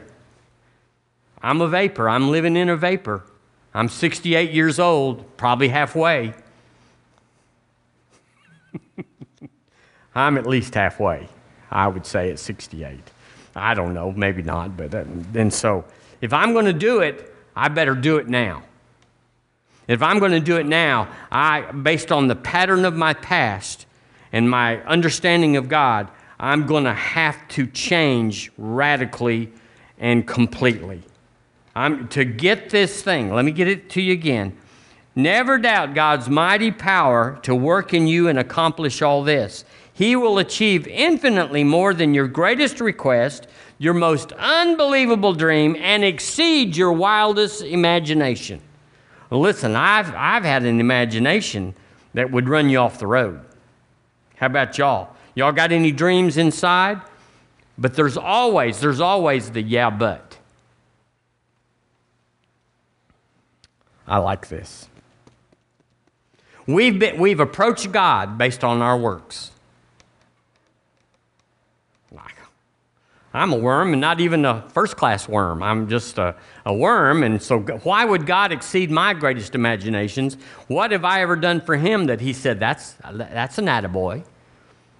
[1.41, 2.09] I'm a vapor.
[2.09, 3.23] I'm living in a vapor.
[3.73, 6.33] I'm 68 years old, probably halfway.
[10.15, 11.29] I'm at least halfway,
[11.71, 12.99] I would say, at 68.
[13.57, 15.85] I don't know, maybe not, but uh, then so
[16.21, 18.63] if I'm going to do it, I better do it now.
[19.87, 23.85] If I'm going to do it now, I, based on the pattern of my past
[24.31, 29.51] and my understanding of God, I'm going to have to change radically
[29.97, 31.01] and completely.
[31.75, 34.57] I'm, to get this thing, let me get it to you again.
[35.15, 39.65] Never doubt God's mighty power to work in you and accomplish all this.
[39.97, 43.47] He will achieve infinitely more than your greatest request,
[43.79, 48.61] your most unbelievable dream, and exceed your wildest imagination.
[49.31, 51.73] Listen, I've, I've had an imagination
[52.13, 53.41] that would run you off the road.
[54.35, 55.15] How about y'all?
[55.33, 57.01] Y'all got any dreams inside?
[57.75, 60.37] But there's always, there's always the yeah, but.
[64.07, 64.89] I like this.
[66.67, 69.53] We've, been, we've approached God based on our works.
[73.37, 75.61] I'm a worm and not even a first class worm.
[75.61, 77.23] I'm just a, a worm.
[77.23, 80.35] And so, why would God exceed my greatest imaginations?
[80.67, 84.23] What have I ever done for him that he said, that's, that's an attaboy?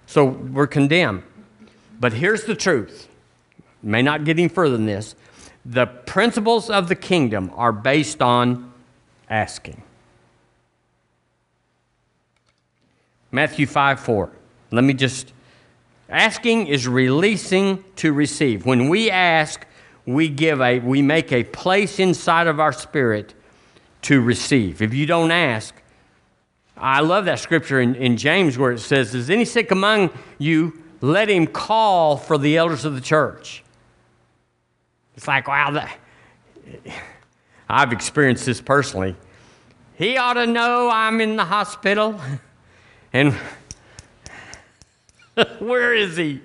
[0.06, 1.22] So, we're condemned.
[2.00, 3.08] But here's the truth.
[3.82, 5.14] May not get any further than this.
[5.64, 8.72] The principles of the kingdom are based on
[9.28, 9.82] asking.
[13.30, 14.30] Matthew 5 4.
[14.70, 15.32] Let me just.
[16.08, 18.64] Asking is releasing to receive.
[18.64, 19.66] When we ask,
[20.06, 23.34] we give a we make a place inside of our spirit
[24.02, 24.80] to receive.
[24.80, 25.74] If you don't ask,
[26.76, 30.82] I love that scripture in, in James where it says, Is any sick among you?
[31.00, 33.62] Let him call for the elders of the church.
[35.16, 35.98] It's like, wow, that
[37.68, 39.16] I've experienced this personally.
[39.94, 42.20] He ought to know I'm in the hospital.
[43.10, 43.34] And
[45.58, 46.40] where is he?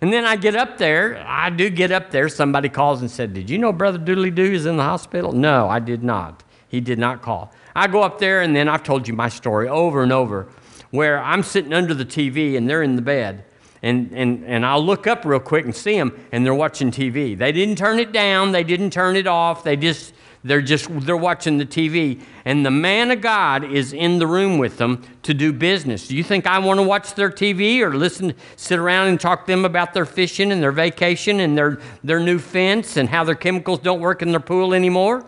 [0.00, 1.24] And then I get up there.
[1.26, 2.28] I do get up there.
[2.28, 5.32] Somebody calls and said, Did you know Brother Doodly Doo is in the hospital?
[5.32, 6.44] No, I did not.
[6.68, 7.52] He did not call.
[7.74, 10.48] I go up there, and then I've told you my story over and over
[10.90, 13.44] where I'm sitting under the TV and they're in the bed.
[13.82, 17.36] And, and, and I'll look up real quick and see them, and they're watching TV.
[17.36, 20.14] They didn't turn it down, they didn't turn it off, they just
[20.46, 24.58] they're just they're watching the TV and the man of God is in the room
[24.58, 26.06] with them to do business.
[26.06, 29.46] Do you think I want to watch their TV or listen sit around and talk
[29.46, 33.24] to them about their fishing and their vacation and their their new fence and how
[33.24, 35.26] their chemicals don't work in their pool anymore?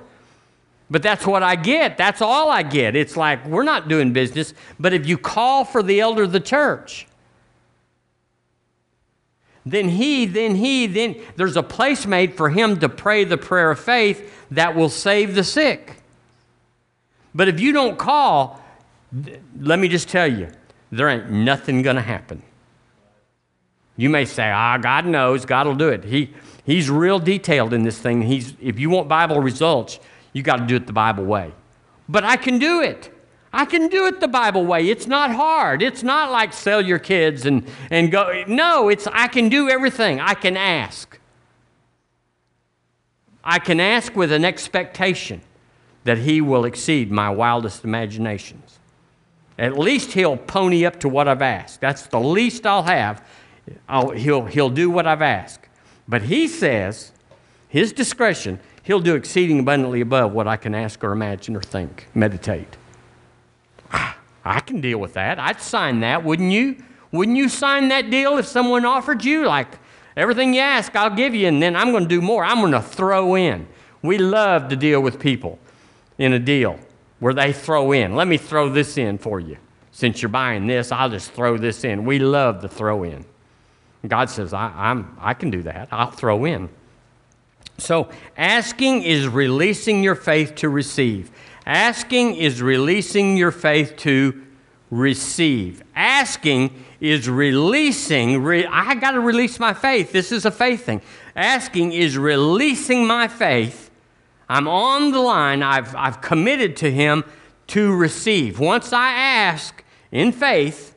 [0.90, 1.98] But that's what I get.
[1.98, 2.94] That's all I get.
[2.94, 6.40] It's like we're not doing business, but if you call for the elder of the
[6.40, 7.08] church,
[9.70, 13.70] then he, then he, then there's a place made for him to pray the prayer
[13.70, 15.96] of faith that will save the sick.
[17.35, 18.62] But if you don't call,
[19.61, 20.48] let me just tell you,
[20.90, 22.42] there ain't nothing going to happen.
[23.96, 26.04] You may say, ah, God knows, God will do it.
[26.04, 26.33] He,
[26.64, 28.22] he's real detailed in this thing.
[28.22, 29.98] He's, if you want Bible results,
[30.33, 31.52] you got to do it the Bible way.
[32.09, 33.12] But I can do it.
[33.52, 34.88] I can do it the Bible way.
[34.88, 35.82] It's not hard.
[35.82, 38.44] It's not like sell your kids and, and go.
[38.46, 40.20] No, it's I can do everything.
[40.20, 41.18] I can ask.
[43.42, 45.40] I can ask with an expectation
[46.04, 48.78] that He will exceed my wildest imaginations.
[49.58, 51.80] At least He'll pony up to what I've asked.
[51.80, 53.26] That's the least I'll have.
[53.88, 55.66] I'll, he'll, he'll do what I've asked.
[56.06, 57.12] But He says,
[57.68, 62.08] His discretion, He'll do exceeding abundantly above what I can ask or imagine or think,
[62.14, 62.76] meditate.
[64.44, 65.38] I can deal with that.
[65.38, 66.83] I'd sign that, wouldn't you?
[67.12, 69.79] Wouldn't you sign that deal if someone offered you, like,
[70.16, 72.44] everything you ask, I'll give you, and then I'm going to do more.
[72.44, 73.66] I'm going to throw in.
[74.03, 75.59] We love to deal with people
[76.18, 76.79] in a deal
[77.20, 78.14] where they throw in.
[78.14, 79.57] Let me throw this in for you.
[79.91, 82.05] Since you're buying this, I'll just throw this in.
[82.05, 83.24] We love to throw in.
[84.07, 85.89] God says, I, I'm, I can do that.
[85.91, 86.68] I'll throw in.
[87.78, 91.30] So, asking is releasing your faith to receive.
[91.69, 94.43] Asking is releasing your faith to
[94.91, 95.83] receive.
[95.95, 100.11] Asking is releasing, re- I got to release my faith.
[100.11, 101.03] This is a faith thing.
[101.37, 103.91] Asking is releasing my faith.
[104.49, 107.23] I'm on the line, I've, I've committed to Him
[107.66, 108.59] to receive.
[108.59, 110.97] Once I ask in faith,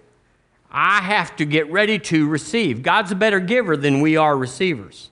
[0.72, 2.82] I have to get ready to receive.
[2.82, 5.10] God's a better giver than we are receivers.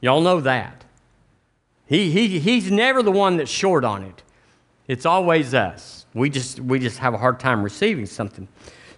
[0.00, 0.84] Y'all know that.
[1.86, 4.22] He, he, he's never the one that's short on it.
[4.88, 6.06] It's always us.
[6.14, 8.48] We just, we just have a hard time receiving something.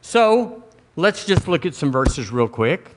[0.03, 0.63] So
[0.97, 2.95] let's just look at some verses real quick.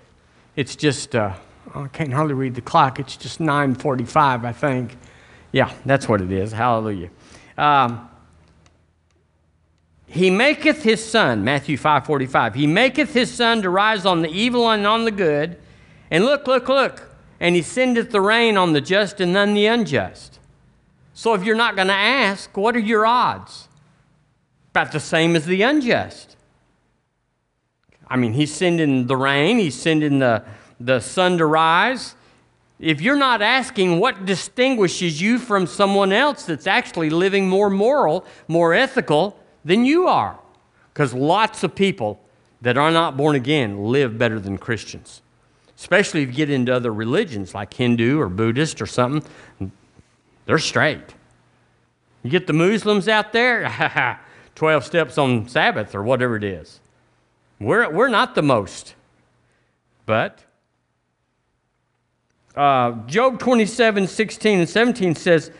[0.55, 1.33] It's just, uh,
[1.73, 2.99] I can't hardly read the clock.
[2.99, 4.97] It's just 9.45, I think.
[5.51, 6.51] Yeah, that's what it is.
[6.51, 7.09] Hallelujah.
[7.57, 8.09] Um,
[10.07, 14.69] he maketh his sun, Matthew 5.45, he maketh his sun to rise on the evil
[14.69, 15.57] and on the good.
[16.09, 17.15] And look, look, look.
[17.39, 20.40] And he sendeth the rain on the just and none the unjust.
[21.21, 23.67] So if you're not going to ask, what are your odds?
[24.71, 26.35] About the same as the unjust.
[28.07, 30.43] I mean, he's sending the rain, he's sending the,
[30.79, 32.15] the sun to rise.
[32.79, 38.25] If you're not asking what distinguishes you from someone else that's actually living more moral,
[38.47, 40.39] more ethical than you are,
[40.91, 42.19] because lots of people
[42.63, 45.21] that are not born again live better than Christians,
[45.77, 49.71] especially if you get into other religions like Hindu or Buddhist or something.
[50.45, 51.15] They're straight.
[52.23, 54.19] You get the Muslims out there,
[54.55, 56.79] 12 steps on Sabbath or whatever it is.
[57.59, 58.95] We're, we're not the most.
[60.05, 60.43] But
[62.55, 65.51] uh, Job 27, 16, and 17 says,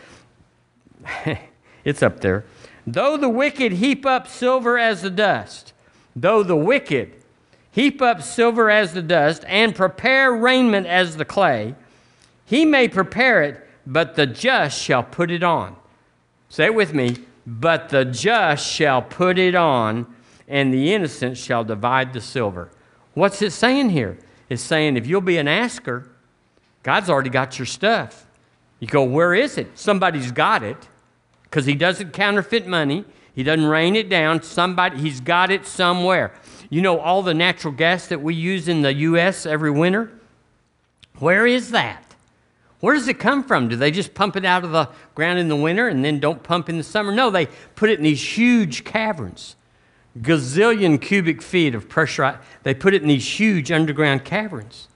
[1.84, 2.44] it's up there.
[2.86, 5.72] Though the wicked heap up silver as the dust,
[6.14, 7.12] though the wicked
[7.70, 11.74] heap up silver as the dust, and prepare raiment as the clay,
[12.44, 15.76] he may prepare it, but the just shall put it on.
[16.48, 17.16] Say it with me.
[17.46, 20.06] But the just shall put it on,
[20.46, 22.70] and the innocent shall divide the silver.
[23.14, 24.18] What's it saying here?
[24.48, 26.08] It's saying if you'll be an asker,
[26.82, 28.26] God's already got your stuff.
[28.80, 29.78] You go, where is it?
[29.78, 30.76] Somebody's got it
[31.44, 33.04] because he doesn't counterfeit money.
[33.34, 34.42] He doesn't rain it down.
[34.42, 36.32] Somebody, he's got it somewhere.
[36.68, 39.46] You know, all the natural gas that we use in the U.S.
[39.46, 40.10] every winter?
[41.18, 42.11] Where is that?
[42.82, 43.68] Where does it come from?
[43.68, 46.42] Do they just pump it out of the ground in the winter and then don't
[46.42, 47.12] pump in the summer?
[47.12, 49.54] No, they put it in these huge caverns,
[50.18, 52.40] gazillion cubic feet of pressure.
[52.64, 54.88] They put it in these huge underground caverns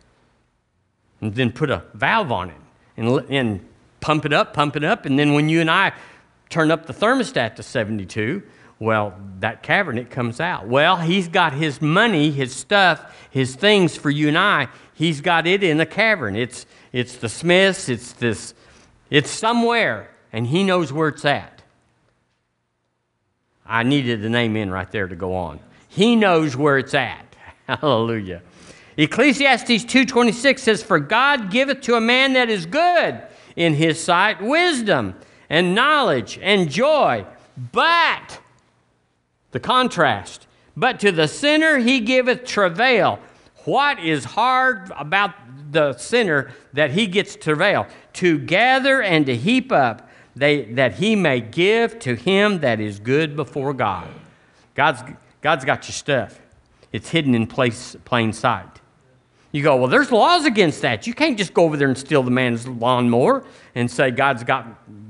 [1.21, 2.61] and then put a valve on it
[2.97, 3.65] and, and
[4.01, 5.07] pump it up, pump it up.
[5.07, 5.93] And then when you and I
[6.51, 8.43] turn up the thermostat to 72,
[8.79, 10.69] well, that cavern, it comes out.
[10.69, 14.69] Well, he's got his money, his stuff, his things for you and I.
[14.95, 16.37] He's got it in a cavern.
[16.37, 18.55] It's, it's the Smiths, it's this,
[19.11, 21.63] it's somewhere, and he knows where it's at.
[23.65, 25.59] I needed the name in right there to go on.
[25.89, 27.35] He knows where it's at.
[27.67, 28.43] Hallelujah.
[28.97, 33.21] Ecclesiastes 2:26 says, "For God giveth to a man that is good
[33.57, 35.15] in his sight wisdom
[35.49, 37.25] and knowledge and joy.
[37.73, 38.39] But,
[39.57, 40.47] the contrast,
[40.77, 43.19] but to the sinner he giveth travail.
[43.65, 45.33] What is hard about
[45.73, 47.87] the sinner that he gets travail?
[48.15, 52.99] To gather and to heap up, they, that he may give to him that is
[52.99, 54.09] good before God.
[54.75, 55.01] God's,
[55.41, 56.39] God's got your stuff.
[56.93, 58.83] It's hidden in place, plain sight.
[59.53, 61.07] You go, well, there's laws against that.
[61.07, 63.43] You can't just go over there and steal the man's lawnmower
[63.75, 64.67] and say, God's got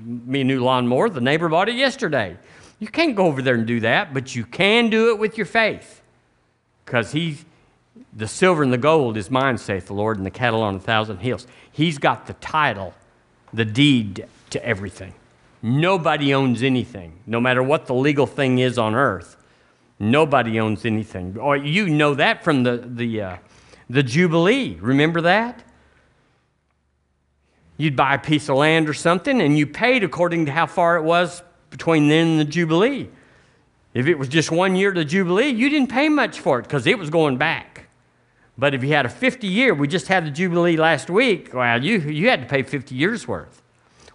[0.06, 1.10] me a new lawnmower.
[1.10, 2.36] The neighbor bought it yesterday.
[2.78, 5.46] You can't go over there and do that, but you can do it with your
[5.46, 6.02] faith.
[6.84, 7.38] Because he,
[8.14, 10.80] the silver and the gold is mine, saith the Lord, and the cattle on a
[10.80, 11.46] thousand hills.
[11.72, 12.94] He's got the title,
[13.52, 15.14] the deed to everything.
[15.62, 19.36] Nobody owns anything, no matter what the legal thing is on earth.
[19.98, 21.38] Nobody owns anything.
[21.38, 23.36] Or you know that from the, the uh,
[23.88, 24.76] the Jubilee.
[24.80, 25.62] Remember that?
[27.78, 30.96] You'd buy a piece of land or something, and you paid according to how far
[30.96, 33.08] it was between then and the Jubilee.
[33.94, 36.86] If it was just one year to Jubilee, you didn't pay much for it because
[36.86, 37.88] it was going back.
[38.58, 41.82] But if you had a 50 year, we just had the Jubilee last week, well,
[41.82, 43.62] you, you had to pay 50 years worth.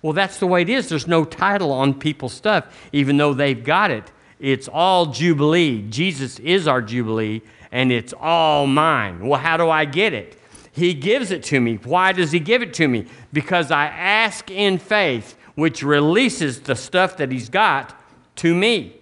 [0.02, 0.90] Well, that's the way it is.
[0.90, 4.12] There's no title on people's stuff, even though they've got it.
[4.40, 5.84] It's all Jubilee.
[5.90, 9.28] Jesus is our Jubilee, and it's all mine.
[9.28, 10.41] Well, how do I get it?
[10.72, 11.76] He gives it to me.
[11.84, 13.06] Why does He give it to me?
[13.34, 18.00] Because I ask in faith, which releases the stuff that He's got
[18.38, 18.96] to me.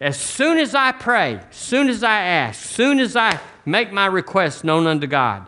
[0.00, 4.06] As soon as I pray, as soon as I ask, soon as I make my
[4.06, 5.46] request known unto God,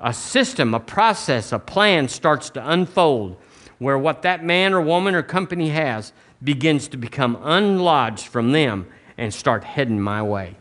[0.00, 3.36] a system, a process, a plan starts to unfold
[3.78, 8.86] where what that man or woman or company has begins to become unlodged from them
[9.18, 10.56] and start heading my way.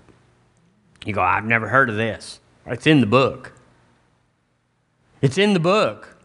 [1.05, 2.39] You go, I've never heard of this.
[2.65, 3.53] It's in the book.
[5.21, 6.17] It's in the book.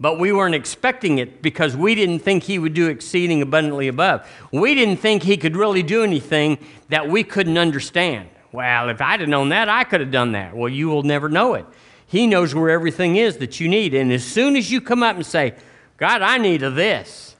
[0.00, 4.26] But we weren't expecting it because we didn't think he would do exceeding abundantly above.
[4.50, 6.56] We didn't think he could really do anything
[6.88, 8.30] that we couldn't understand.
[8.50, 10.56] Well, if I'd have known that, I could have done that.
[10.56, 11.66] Well, you will never know it.
[12.06, 13.92] He knows where everything is that you need.
[13.92, 15.54] And as soon as you come up and say,
[15.98, 17.36] God, I need a this.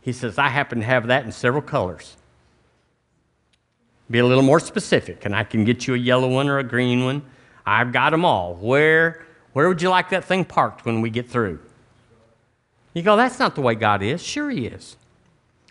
[0.00, 2.16] He says, I happen to have that in several colors.
[4.10, 6.64] Be a little more specific, and I can get you a yellow one or a
[6.64, 7.22] green one.
[7.66, 8.54] I've got them all.
[8.54, 11.58] Where, where would you like that thing parked when we get through?
[12.94, 14.22] You go, that's not the way God is.
[14.22, 14.96] Sure, He is.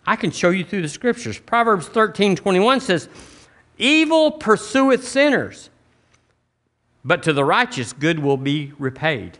[0.05, 1.37] I can show you through the scriptures.
[1.37, 3.09] Proverbs 13 21 says,
[3.77, 5.69] Evil pursueth sinners,
[7.03, 9.37] but to the righteous good will be repaid.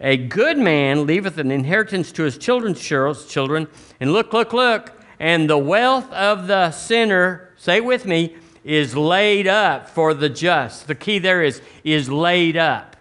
[0.00, 3.68] A good man leaveth an inheritance to his children's children,
[4.00, 9.46] and look, look, look, and the wealth of the sinner, say with me, is laid
[9.46, 10.88] up for the just.
[10.88, 12.91] The key there is, is laid up.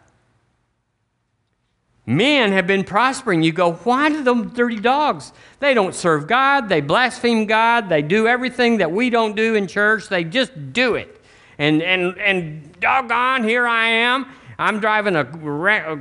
[2.06, 3.44] Men have been prospering.
[3.44, 5.34] You go, why do them dirty dogs?
[5.60, 6.68] They don't serve God.
[6.68, 7.90] They blaspheme God.
[7.90, 10.10] They do everything that we don't do in church.
[10.10, 11.22] They just do it.
[11.58, 14.26] And, and, and doggone, here I am.
[14.58, 15.22] I'm driving a,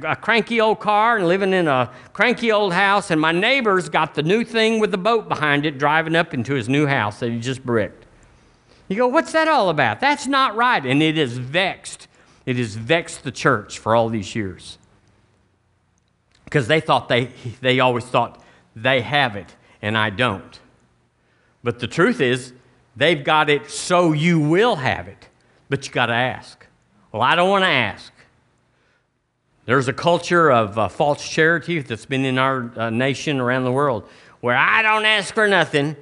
[0.07, 4.15] a cranky old car and living in a cranky old house, and my neighbor's got
[4.15, 7.31] the new thing with the boat behind it driving up into his new house that
[7.31, 8.05] he just bricked.
[8.89, 10.01] You go, what's that all about?
[10.01, 10.85] That's not right.
[10.85, 12.09] And it has vexed.
[12.45, 14.79] It has vexed the church for all these years.
[16.51, 17.31] Because they thought they,
[17.63, 18.43] they always thought
[18.77, 20.61] they have it and I don't.
[21.63, 22.53] But the truth is,
[22.95, 25.29] they've got it so you will have it.
[25.71, 26.67] But you got to ask.
[27.13, 28.13] Well, I don't want to ask.
[29.65, 33.73] There's a culture of uh, false charity that's been in our uh, nation around the
[33.73, 34.07] world
[34.41, 35.97] where I don't ask for nothing.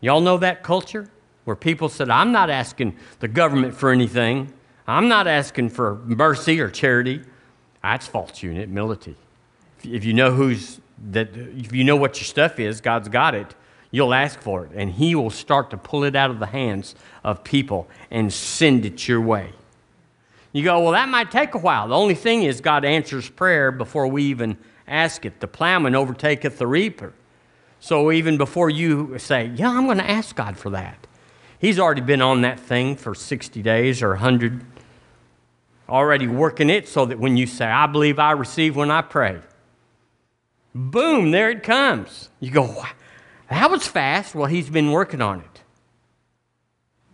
[0.00, 1.08] Y'all know that culture?
[1.48, 4.52] where people said, I'm not asking the government for anything.
[4.86, 7.22] I'm not asking for mercy or charity.
[7.82, 9.16] That's false humility.
[9.84, 13.54] If you know who's that, if you know what your stuff is, God's got it.
[13.90, 16.94] You'll ask for it, and He will start to pull it out of the hands
[17.24, 19.52] of people and send it your way.
[20.52, 21.88] You go, well, that might take a while.
[21.88, 25.40] The only thing is, God answers prayer before we even ask it.
[25.40, 27.12] The plowman overtaketh the reaper.
[27.80, 31.06] So even before you say, yeah, I'm going to ask God for that,
[31.58, 34.64] He's already been on that thing for 60 days or 100,
[35.88, 39.40] already working it so that when you say, I believe I receive when I pray,
[40.78, 42.30] boom, there it comes.
[42.40, 42.84] You go,
[43.50, 44.34] that was fast.
[44.34, 45.62] Well, he's been working on it.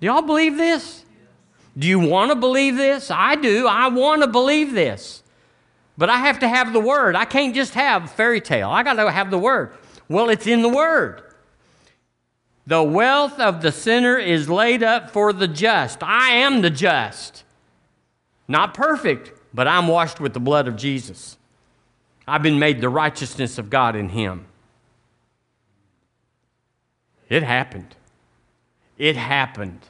[0.00, 1.04] Do y'all believe this?
[1.76, 3.10] Do you want to believe this?
[3.10, 3.66] I do.
[3.66, 5.22] I want to believe this.
[5.96, 7.16] But I have to have the word.
[7.16, 8.68] I can't just have fairy tale.
[8.68, 9.74] I got to have the word.
[10.08, 11.22] Well, it's in the word.
[12.66, 16.02] The wealth of the sinner is laid up for the just.
[16.02, 17.44] I am the just.
[18.48, 21.36] Not perfect, but I'm washed with the blood of Jesus.
[22.26, 24.46] I've been made the righteousness of God in Him.
[27.28, 27.94] It happened.
[28.96, 29.80] It happened.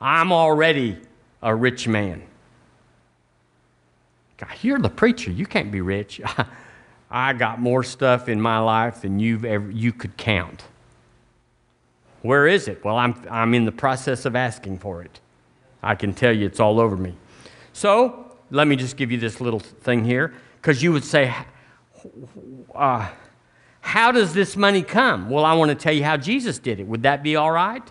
[0.00, 0.98] I'm already
[1.42, 2.22] a rich man.
[4.36, 5.30] God, you're the preacher.
[5.30, 6.20] You can't be rich.
[7.10, 10.64] I got more stuff in my life than you've ever you could count.
[12.22, 12.84] Where is it?
[12.84, 15.20] Well, I'm, I'm in the process of asking for it.
[15.82, 17.14] I can tell you it's all over me.
[17.72, 21.34] So, let me just give you this little thing here, because you would say,
[22.74, 23.10] uh,
[23.82, 25.28] How does this money come?
[25.28, 26.86] Well, I want to tell you how Jesus did it.
[26.86, 27.82] Would that be all right?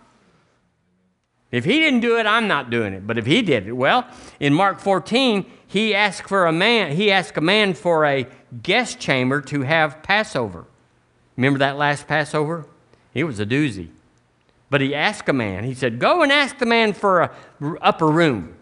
[1.52, 3.06] If he didn't do it, I'm not doing it.
[3.06, 4.08] But if he did it, well,
[4.40, 8.26] in Mark 14, he asked for a man, he asked a man for a
[8.64, 10.66] guest chamber to have Passover.
[11.38, 12.66] Remember that last Passover?
[13.14, 13.90] It was a doozy.
[14.72, 17.32] But he asked a man, he said, Go and ask the man for a
[17.82, 18.56] upper room.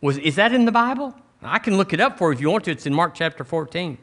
[0.00, 1.14] Was, is that in the Bible?
[1.44, 2.70] I can look it up for you if you want to.
[2.70, 3.98] It's in Mark chapter 14.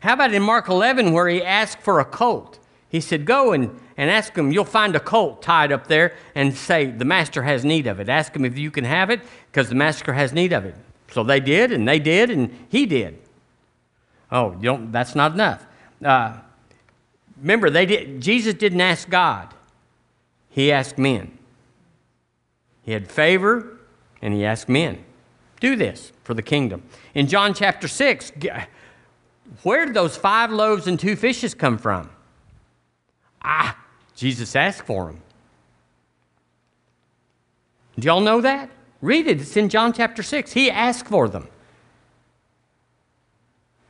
[0.00, 2.58] How about in Mark 11 where he asked for a colt?
[2.88, 4.52] He said, Go and, and ask him.
[4.52, 8.08] You'll find a colt tied up there and say, The master has need of it.
[8.08, 9.20] Ask him if you can have it
[9.50, 10.74] because the master has need of it.
[11.10, 13.18] So they did, and they did, and he did.
[14.30, 15.66] Oh, you don't, that's not enough.
[16.02, 16.38] Uh,
[17.40, 19.52] remember, they did, Jesus didn't ask God
[20.52, 21.38] he asked men.
[22.82, 23.78] He had favor
[24.20, 25.02] and he asked men.
[25.62, 26.82] Do this for the kingdom.
[27.14, 28.32] In John chapter 6,
[29.62, 32.10] where did those five loaves and two fishes come from?
[33.44, 33.78] Ah,
[34.16, 35.22] Jesus asked for them.
[37.96, 38.70] Do y'all know that?
[39.00, 39.40] Read it.
[39.40, 40.50] It's in John chapter 6.
[40.50, 41.46] He asked for them.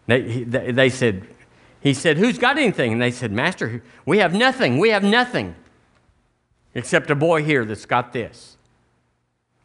[0.06, 1.26] They, they said,
[1.80, 2.92] He said, Who's got anything?
[2.92, 4.76] And they said, Master, we have nothing.
[4.76, 5.54] We have nothing
[6.74, 8.58] except a boy here that's got this.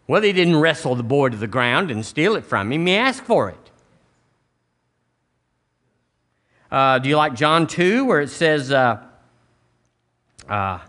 [0.07, 2.95] Well, he didn't wrestle the boy to the ground and steal it from him, he
[2.95, 3.57] asked for it.
[6.71, 9.01] Uh, do you like John 2, where it says uh,
[10.49, 10.79] uh,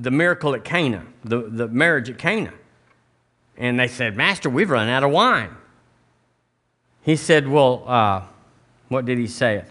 [0.00, 2.52] the miracle at Cana, the, the marriage at Cana?
[3.56, 5.54] And they said, Master, we've run out of wine.
[7.02, 8.22] He said, Well, uh,
[8.88, 9.64] What did he say?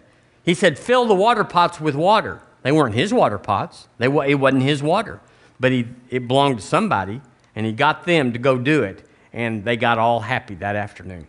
[0.43, 2.41] He said, Fill the water pots with water.
[2.63, 5.21] They weren't his water pots, they, it wasn't his water,
[5.59, 7.21] but he, it belonged to somebody,
[7.59, 9.03] and he got them to go do it,
[9.33, 11.27] and they got all happy that afternoon.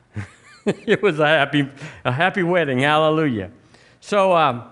[0.64, 1.68] it was a happy,
[2.06, 2.78] a happy wedding.
[2.78, 3.50] Hallelujah.
[4.00, 4.64] So, um,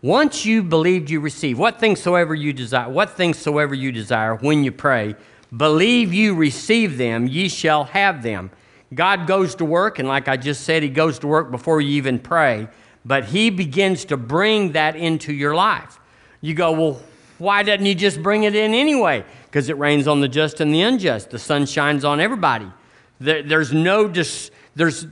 [0.00, 4.36] once you believed you receive, what things soever you desire, what things soever you desire
[4.36, 5.16] when you pray,
[5.56, 8.52] believe you receive them, ye shall have them.
[8.94, 11.96] God goes to work, and like I just said, He goes to work before you
[11.96, 12.68] even pray,
[13.04, 15.98] but He begins to bring that into your life.
[16.46, 17.02] You go, well,
[17.38, 19.24] why doesn't He just bring it in anyway?
[19.46, 21.30] Because it rains on the just and the unjust.
[21.30, 22.70] The sun shines on everybody.
[23.18, 25.08] There, there's no dis, there's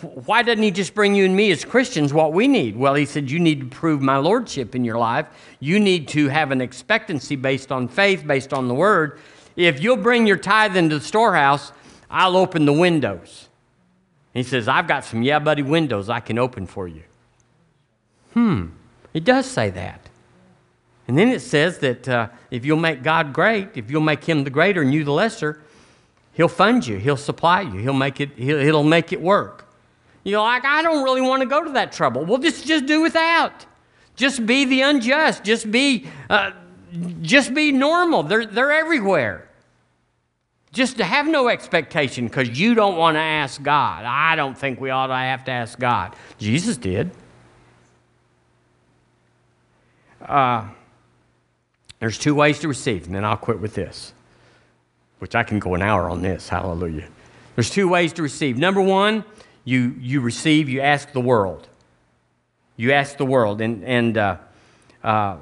[0.00, 2.76] why doesn't he just bring you and me as Christians what we need?
[2.76, 5.26] Well, he said, You need to prove my lordship in your life.
[5.58, 9.18] You need to have an expectancy based on faith, based on the word.
[9.56, 11.72] If you'll bring your tithe into the storehouse,
[12.08, 13.48] I'll open the windows.
[14.32, 17.02] He says, I've got some yeah, buddy windows I can open for you.
[18.34, 18.66] Hmm,
[19.12, 20.07] it does say that.
[21.08, 24.44] And then it says that uh, if you'll make God great, if you'll make him
[24.44, 25.62] the greater and you the lesser,
[26.34, 29.66] he'll fund you, he'll supply you, he'll make it, he'll, he'll make it work.
[30.22, 32.26] You're like, I don't really want to go to that trouble.
[32.26, 33.64] Well, just, just do without.
[34.14, 35.44] Just be the unjust.
[35.44, 36.50] Just be, uh,
[37.22, 38.22] just be normal.
[38.24, 39.48] They're, they're everywhere.
[40.72, 44.04] Just to have no expectation because you don't want to ask God.
[44.04, 46.14] I don't think we ought to have to ask God.
[46.36, 47.10] Jesus did.
[50.20, 50.68] Uh,
[52.00, 54.12] there's two ways to receive, and then I'll quit with this,
[55.18, 56.48] which I can go an hour on this.
[56.48, 57.08] Hallelujah.
[57.54, 58.56] There's two ways to receive.
[58.56, 59.24] Number one,
[59.64, 61.68] you, you receive, you ask the world.
[62.76, 63.60] You ask the world.
[63.60, 64.36] And, and uh,
[65.02, 65.36] uh,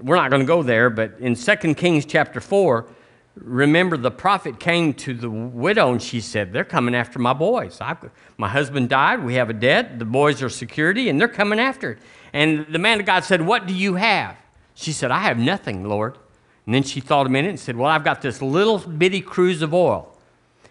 [0.00, 2.86] we're not going to go there, but in 2 Kings chapter 4,
[3.34, 7.80] remember the prophet came to the widow and she said, They're coming after my boys.
[7.80, 7.96] I,
[8.36, 9.24] my husband died.
[9.24, 9.98] We have a debt.
[9.98, 11.98] The boys are security, and they're coming after it.
[12.32, 14.36] And the man of God said, What do you have?
[14.80, 16.16] She said, I have nothing, Lord.
[16.64, 19.60] And then she thought a minute and said, Well, I've got this little bitty cruse
[19.60, 20.16] of oil.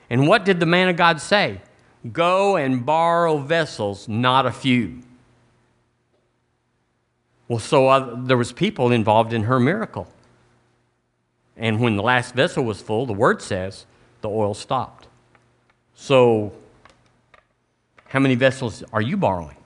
[0.10, 1.60] And what did the man of God say?
[2.14, 5.01] Go and borrow vessels, not a few.
[7.49, 10.08] Well, so uh, there was people involved in her miracle.
[11.58, 13.86] And when the last vessel was full, the word says
[14.22, 15.08] the oil stopped.
[15.95, 16.53] So,
[18.08, 19.58] how many vessels are you borrowing?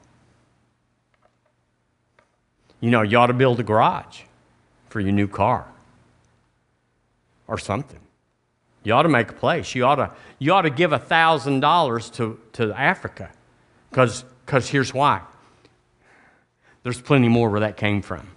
[2.79, 4.21] You know, you ought to build a garage
[4.91, 5.67] for your new car
[7.47, 7.99] or something.
[8.83, 9.73] You ought to make a place.
[9.75, 13.31] You ought to, you ought to give $1,000 to, to Africa
[13.89, 14.23] because
[14.69, 15.21] here's why.
[16.83, 18.27] There's plenty more where that came from.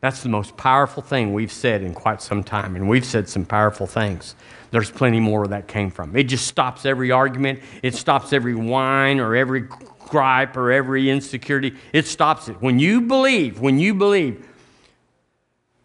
[0.00, 3.46] That's the most powerful thing we've said in quite some time, and we've said some
[3.46, 4.34] powerful things.
[4.70, 6.14] There's plenty more where that came from.
[6.14, 9.66] It just stops every argument, it stops every whine or every
[10.00, 11.74] gripe or every insecurity.
[11.92, 12.60] It stops it.
[12.60, 14.46] When you believe, when you believe,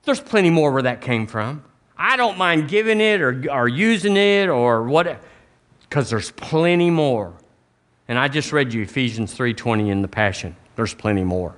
[0.04, 1.64] there's plenty more where that came from.
[1.98, 5.20] I don't mind giving it or, or using it or whatever,
[5.82, 7.34] because there's plenty more.
[8.08, 10.56] And I just read you Ephesians 3:20 in the Passion.
[10.76, 11.56] There's plenty more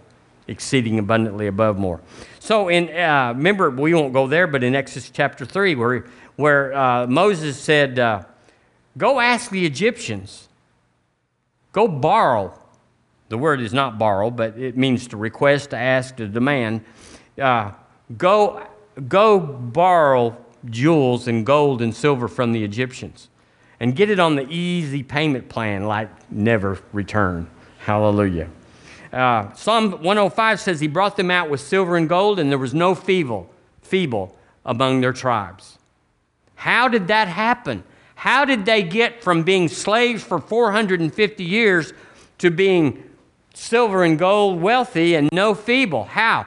[0.47, 2.01] exceeding abundantly above more.
[2.39, 6.73] So, in uh, remember, we won't go there, but in Exodus chapter 3, where, where
[6.73, 8.23] uh, Moses said, uh,
[8.97, 10.49] Go ask the Egyptians,
[11.71, 12.59] go borrow.
[13.29, 16.83] The word is not borrow, but it means to request, to ask, to demand.
[17.39, 17.71] Uh,
[18.17, 18.65] go,
[19.07, 20.37] go borrow
[20.69, 23.29] jewels and gold and silver from the Egyptians
[23.79, 27.49] and get it on the easy payment plan like never return.
[27.79, 28.47] Hallelujah.
[29.11, 32.73] Uh, Psalm 105 says he brought them out with silver and gold, and there was
[32.73, 33.49] no feeble,
[33.81, 35.79] feeble among their tribes.
[36.55, 37.83] How did that happen?
[38.13, 41.91] How did they get from being slaves for 450 years
[42.37, 43.03] to being
[43.55, 46.03] silver and gold wealthy and no feeble?
[46.03, 46.45] How?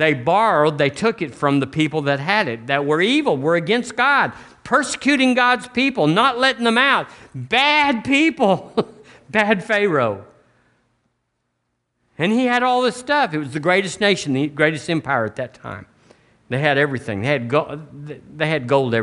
[0.00, 3.54] They borrowed, they took it from the people that had it, that were evil, were
[3.54, 4.32] against God,
[4.64, 7.06] persecuting God's people, not letting them out.
[7.34, 8.72] Bad people,
[9.28, 10.24] bad Pharaoh.
[12.16, 13.34] And he had all this stuff.
[13.34, 15.84] It was the greatest nation, the greatest empire at that time.
[16.48, 17.20] They had everything.
[17.20, 18.06] They had gold,
[18.38, 18.94] they had gold.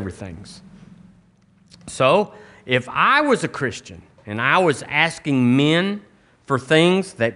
[1.85, 2.33] So,
[2.65, 6.01] if I was a Christian and I was asking men
[6.47, 7.35] for things that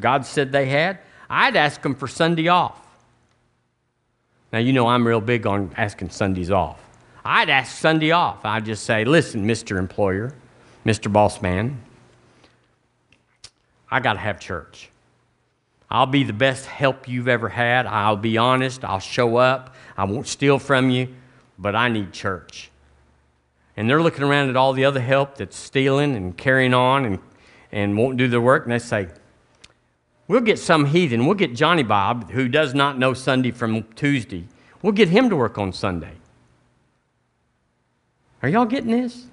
[0.00, 2.80] God said they had, I'd ask them for Sunday off.
[4.54, 6.80] Now, you know I'm real big on asking Sundays off.
[7.24, 8.44] I'd ask Sunday off.
[8.44, 9.78] I'd just say, listen, Mr.
[9.78, 10.32] Employer,
[10.86, 11.12] Mr.
[11.12, 11.82] Boss Man,
[13.90, 14.90] I got to have church.
[15.90, 17.86] I'll be the best help you've ever had.
[17.86, 18.84] I'll be honest.
[18.84, 19.74] I'll show up.
[19.96, 21.08] I won't steal from you,
[21.58, 22.70] but I need church.
[23.76, 27.18] And they're looking around at all the other help that's stealing and carrying on and,
[27.72, 28.62] and won't do their work.
[28.62, 29.08] And they say,
[30.26, 31.26] We'll get some heathen.
[31.26, 34.46] We'll get Johnny Bob, who does not know Sunday from Tuesday.
[34.82, 36.12] We'll get him to work on Sunday.
[38.42, 39.26] Are y'all getting this?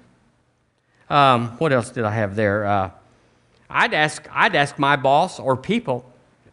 [1.08, 2.66] Um, what else did I have there?
[2.66, 2.90] Uh,
[3.68, 6.10] I'd ask, I'd ask my boss or people,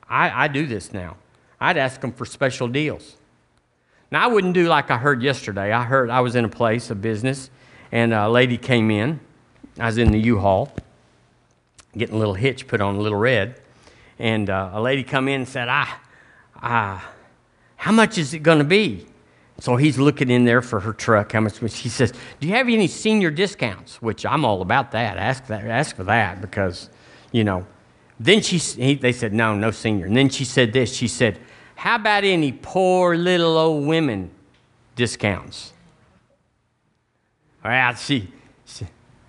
[0.10, 1.18] I, I do this now.
[1.60, 3.18] I'd ask them for special deals.
[4.12, 5.72] Now, I wouldn't do like I heard yesterday.
[5.72, 7.50] I heard I was in a place, a business,
[7.92, 9.20] and a lady came in.
[9.80, 10.74] I was in the U-Haul,
[11.98, 13.62] getting a little hitch put on a little red,
[14.20, 16.00] and uh, a lady come in and said, "Ah,
[16.62, 17.10] ah,
[17.78, 19.06] how much is it going to be?"
[19.60, 21.32] So he's looking in there for her truck.
[21.32, 21.60] How much?
[21.72, 25.18] She says, "Do you have any senior discounts?" Which I'm all about that.
[25.18, 25.66] Ask that.
[25.66, 26.90] Ask for that because,
[27.32, 27.66] you know.
[28.22, 30.94] Then she, he, they said, "No, no senior." And then she said this.
[30.94, 31.40] She said,
[31.76, 34.32] "How about any poor little old women
[34.96, 35.74] discounts?"
[37.64, 37.98] All right.
[37.98, 38.30] She,
[38.66, 38.86] she,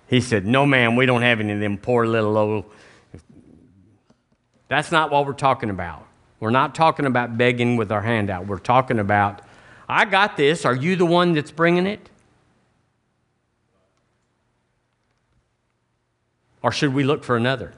[0.07, 0.97] he said, "No, ma'am.
[0.97, 2.65] We don't have any of them poor little old."
[4.71, 6.07] That's not what we're talking about.
[6.39, 8.47] We're not talking about begging with our hand out.
[8.47, 9.41] We're talking about
[9.89, 10.63] I got this.
[10.63, 12.09] Are you the one that's bringing it?
[16.63, 17.73] Or should we look for another?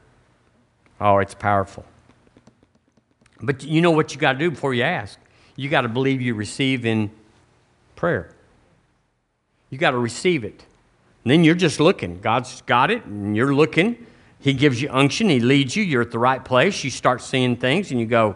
[1.01, 1.83] Oh, it's powerful.
[3.41, 5.17] But you know what you got to do before you ask?
[5.55, 7.09] You got to believe you receive in
[7.95, 8.29] prayer.
[9.71, 10.63] You got to receive it.
[11.23, 12.19] And then you're just looking.
[12.19, 14.05] God's got it, and you're looking.
[14.43, 15.83] He gives you unction, He leads you.
[15.83, 16.83] You're at the right place.
[16.83, 18.35] You start seeing things, and you go,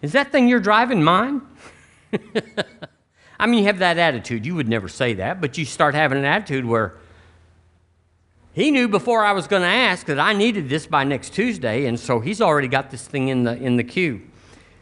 [0.00, 1.42] is that thing you're driving mine?
[3.38, 4.46] I mean, you have that attitude.
[4.46, 6.94] You would never say that, but you start having an attitude where
[8.54, 11.84] he knew before I was going to ask that I needed this by next Tuesday,
[11.84, 14.22] and so he's already got this thing in the in the queue.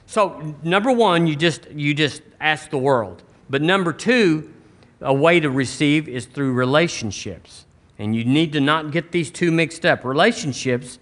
[0.06, 3.24] So number one, you just you just ask the world.
[3.50, 4.52] But number two,
[5.00, 7.63] a way to receive is through relationships.
[7.98, 10.04] And you need to not get these two mixed up.
[10.04, 10.98] Relationships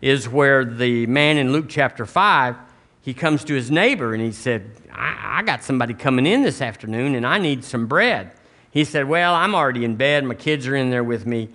[0.00, 2.56] is where the man in Luke chapter 5
[3.02, 6.60] he comes to his neighbor and he said, I, I got somebody coming in this
[6.60, 8.32] afternoon and I need some bread.
[8.70, 10.24] He said, Well, I'm already in bed.
[10.24, 11.48] My kids are in there with me.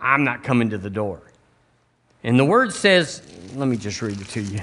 [0.00, 1.20] I'm not coming to the door.
[2.24, 3.22] And the word says,
[3.54, 4.60] let me just read it to you.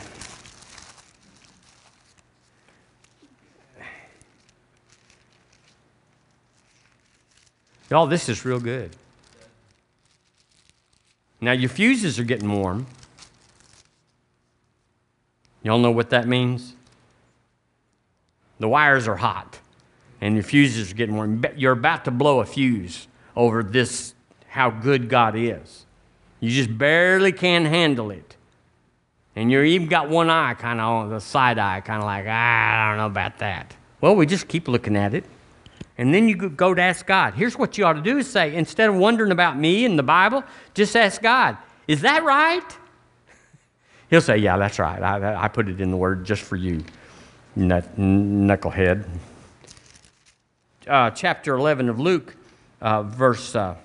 [7.89, 8.91] Y'all, this is real good.
[11.41, 12.85] Now, your fuses are getting warm.
[15.63, 16.73] Y'all know what that means?
[18.59, 19.59] The wires are hot
[20.21, 21.43] and your fuses are getting warm.
[21.55, 24.13] You're about to blow a fuse over this,
[24.49, 25.85] how good God is.
[26.39, 28.35] You just barely can handle it.
[29.35, 32.25] And you even got one eye kind of on the side eye, kind of like,
[32.27, 33.75] ah, I don't know about that.
[34.01, 35.23] Well, we just keep looking at it.
[35.99, 37.33] And then you go to ask God.
[37.33, 40.03] Here's what you ought to do is say, instead of wondering about me and the
[40.03, 41.57] Bible, just ask God,
[41.89, 42.77] is that right?
[44.09, 45.03] He'll say, Yeah, that's right.
[45.03, 46.85] I, I put it in the word just for you,
[47.53, 49.09] nut, knucklehead.
[50.87, 52.33] Uh, chapter 11 of Luke,
[52.79, 53.75] uh, verse uh,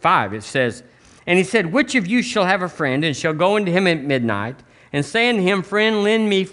[0.00, 0.82] 5, it says,
[1.24, 3.86] And he said, Which of you shall have a friend, and shall go unto him
[3.86, 4.56] at midnight,
[4.92, 6.48] and say unto him, Friend, lend me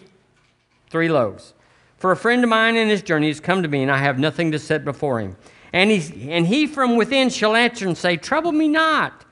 [0.92, 1.56] three loaves.
[2.02, 4.18] For a friend of mine in his journey has come to me, and I have
[4.18, 5.38] nothing to set before him.
[5.72, 9.24] And he, and he from within shall answer and say, Trouble me not.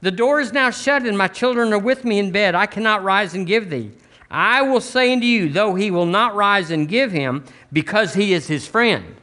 [0.00, 2.54] The door is now shut, and my children are with me in bed.
[2.54, 3.90] I cannot rise and give thee.
[4.30, 8.32] I will say unto you, though he will not rise and give him, because he
[8.32, 9.16] is his friend.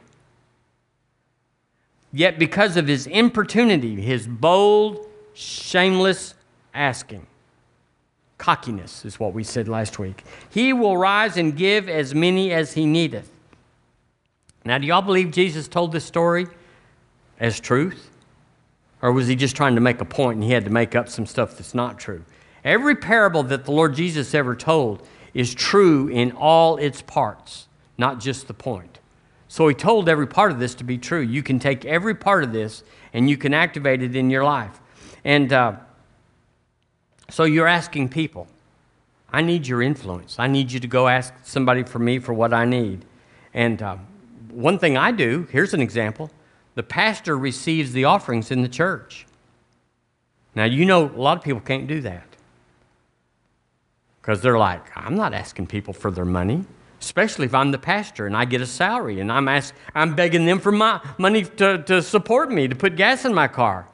[2.11, 6.35] Yet because of his importunity, his bold, shameless
[6.75, 7.25] asking,
[8.37, 12.73] cockiness is what we said last week, he will rise and give as many as
[12.73, 13.29] he needeth.
[14.65, 16.47] Now, do y'all believe Jesus told this story
[17.39, 18.09] as truth?
[19.01, 21.09] Or was he just trying to make a point and he had to make up
[21.09, 22.23] some stuff that's not true?
[22.63, 27.67] Every parable that the Lord Jesus ever told is true in all its parts,
[27.97, 28.99] not just the point.
[29.49, 31.19] So he told every part of this to be true.
[31.19, 34.79] You can take every part of this and you can activate it in your life.
[35.25, 35.75] And uh,
[37.33, 38.45] so you're asking people,
[39.31, 40.35] I need your influence.
[40.37, 43.05] I need you to go ask somebody for me for what I need.
[43.55, 43.97] And uh,
[44.51, 46.29] one thing I do, here's an example
[46.75, 49.25] the pastor receives the offerings in the church.
[50.53, 52.27] Now, you know, a lot of people can't do that
[54.21, 56.63] because they're like, I'm not asking people for their money,
[57.01, 60.45] especially if I'm the pastor and I get a salary and I'm, ask, I'm begging
[60.45, 63.87] them for my money to, to support me, to put gas in my car.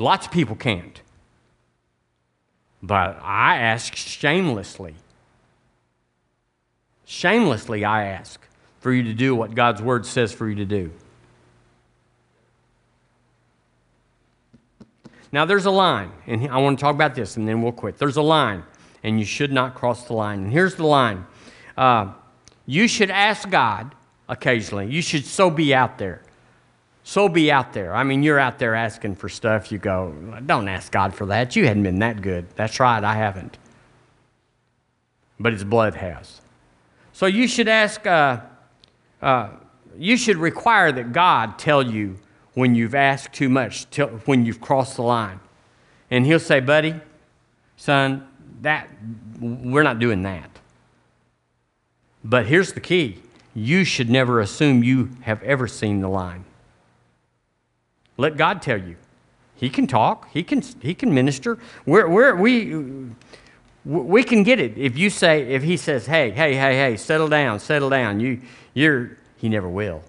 [0.00, 0.98] Lots of people can't.
[2.82, 4.94] But I ask shamelessly.
[7.04, 8.40] Shamelessly, I ask.
[8.80, 10.90] for you to do what God's word says for you to do.
[15.30, 17.98] Now, there's a line, and I want to talk about this, and then we'll quit.
[17.98, 18.64] There's a line,
[19.02, 20.44] and you should not cross the line.
[20.44, 21.26] And here's the line
[21.76, 22.14] uh,
[22.64, 23.94] You should ask God
[24.30, 24.86] occasionally.
[24.86, 26.22] You should so be out there.
[27.10, 27.92] So be out there.
[27.92, 29.72] I mean, you're out there asking for stuff.
[29.72, 30.14] You go,
[30.46, 31.56] don't ask God for that.
[31.56, 32.46] You hadn't been that good.
[32.54, 33.58] That's right, I haven't.
[35.40, 36.40] But His blood has.
[37.12, 38.42] So you should ask, uh,
[39.20, 39.48] uh,
[39.98, 42.16] you should require that God tell you
[42.54, 45.40] when you've asked too much, till, when you've crossed the line.
[46.12, 46.94] And he'll say, buddy,
[47.76, 48.24] son,
[48.60, 48.88] that
[49.40, 50.48] we're not doing that.
[52.22, 53.18] But here's the key.
[53.52, 56.44] You should never assume you have ever seen the line.
[58.20, 58.96] Let God tell you.
[59.56, 60.28] He can talk.
[60.30, 61.58] He can, he can minister.
[61.86, 62.74] We're, we're, we,
[63.84, 64.76] we can get it.
[64.78, 68.40] If you say, if he says, hey, hey, hey, hey, settle down, settle down, you,
[68.74, 70.02] you're, he never will.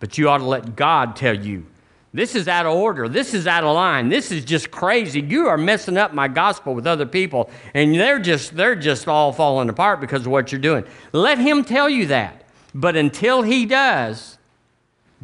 [0.00, 1.66] But you ought to let God tell you
[2.14, 3.08] this is out of order.
[3.08, 4.08] This is out of line.
[4.08, 5.20] This is just crazy.
[5.20, 9.32] You are messing up my gospel with other people, and they're just they're just all
[9.32, 10.84] falling apart because of what you're doing.
[11.10, 12.44] Let him tell you that.
[12.72, 14.38] But until he does,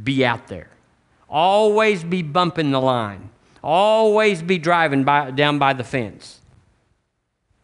[0.03, 0.69] be out there.
[1.31, 3.31] Always be bumping the line.
[3.63, 6.41] Always be driving by, down by the fence.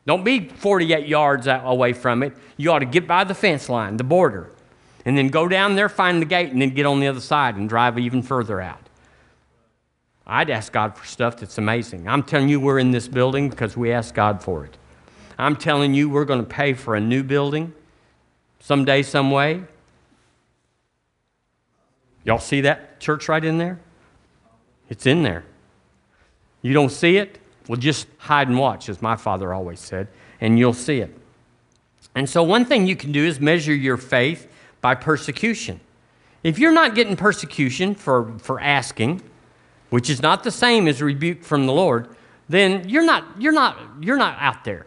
[0.07, 2.35] Don't be 48 yards away from it.
[2.57, 4.53] You ought to get by the fence line, the border
[5.07, 7.55] and then go down there, find the gate, and then get on the other side
[7.55, 8.81] and drive even further out.
[10.27, 12.09] I'd ask God for stuff that's amazing.
[12.09, 14.77] I'm telling you, we're in this building because we asked God for it.
[15.39, 17.73] I'm telling you, we're going to pay for a new building
[18.59, 19.63] someday, some way.
[22.27, 23.79] Y'all see that church right in there?
[24.91, 25.45] It's in there.
[26.61, 27.39] You don't see it?
[27.69, 30.09] Well, just hide and watch, as my father always said,
[30.41, 31.17] and you'll see it.
[32.17, 34.49] And so, one thing you can do is measure your faith
[34.81, 35.81] by persecution.
[36.43, 39.23] If you're not getting persecution for, for asking,
[39.91, 42.09] which is not the same as rebuke from the Lord,
[42.49, 44.87] then you're not, you're, not, you're not out there.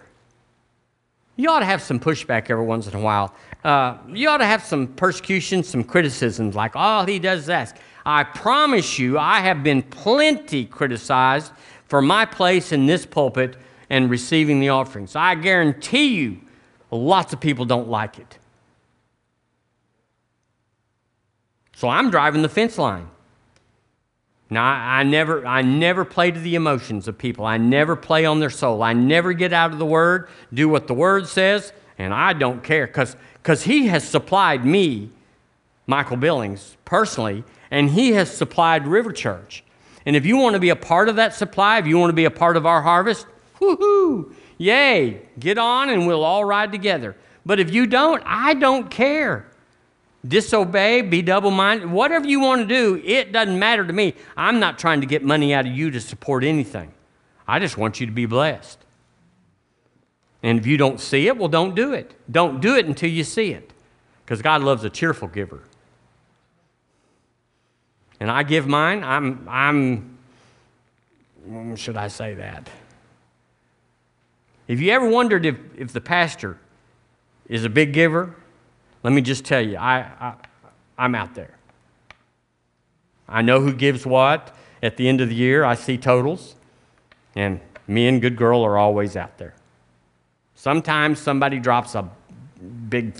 [1.36, 3.34] You ought to have some pushback every once in a while.
[3.64, 7.76] Uh, you ought to have some persecution, some criticisms, like all he does is ask.
[8.06, 11.52] I promise you, I have been plenty criticized
[11.86, 13.58] for my place in this pulpit
[13.90, 15.16] and receiving the offerings.
[15.16, 16.40] I guarantee you,
[16.92, 18.38] lots of people don't like it.
[21.76, 23.10] So I'm driving the fence line.
[24.50, 27.46] Now, I, I, never, I never play to the emotions of people.
[27.46, 28.82] I never play on their soul.
[28.82, 32.64] I never get out of the Word, do what the Word says, and I don't
[32.64, 33.16] care because
[33.50, 35.10] Because he has supplied me,
[35.88, 39.64] Michael Billings, personally, and He has supplied River Church.
[40.06, 42.16] And if you want to be a part of that supply, if you want to
[42.16, 43.26] be a part of our harvest,
[43.60, 47.16] whoo-hoo, yay, get on and we'll all ride together.
[47.44, 49.48] But if you don't, I don't care
[50.28, 54.14] disobey, be double minded, whatever you want to do, it doesn't matter to me.
[54.38, 56.92] I'm not trying to get money out of you to support anything.
[57.48, 58.78] I just want you to be blessed.
[60.42, 62.14] And if you don't see it, well, don't do it.
[62.32, 63.74] Don't do it until you see it.
[64.24, 65.64] Because God loves a cheerful giver.
[68.20, 70.18] And I give mine, I'm, I'm,
[71.76, 72.70] should I say that?
[74.68, 76.60] If you ever wondered if, if the pastor
[77.48, 78.36] is a big giver,
[79.04, 80.34] let me just tell you, I, I,
[80.98, 81.58] I'm out there.
[83.28, 84.56] I know who gives what.
[84.82, 86.56] At the end of the year, I see totals,
[87.36, 89.56] and me and Good Girl are always out there.
[90.60, 92.10] Sometimes somebody drops a
[92.90, 93.14] big,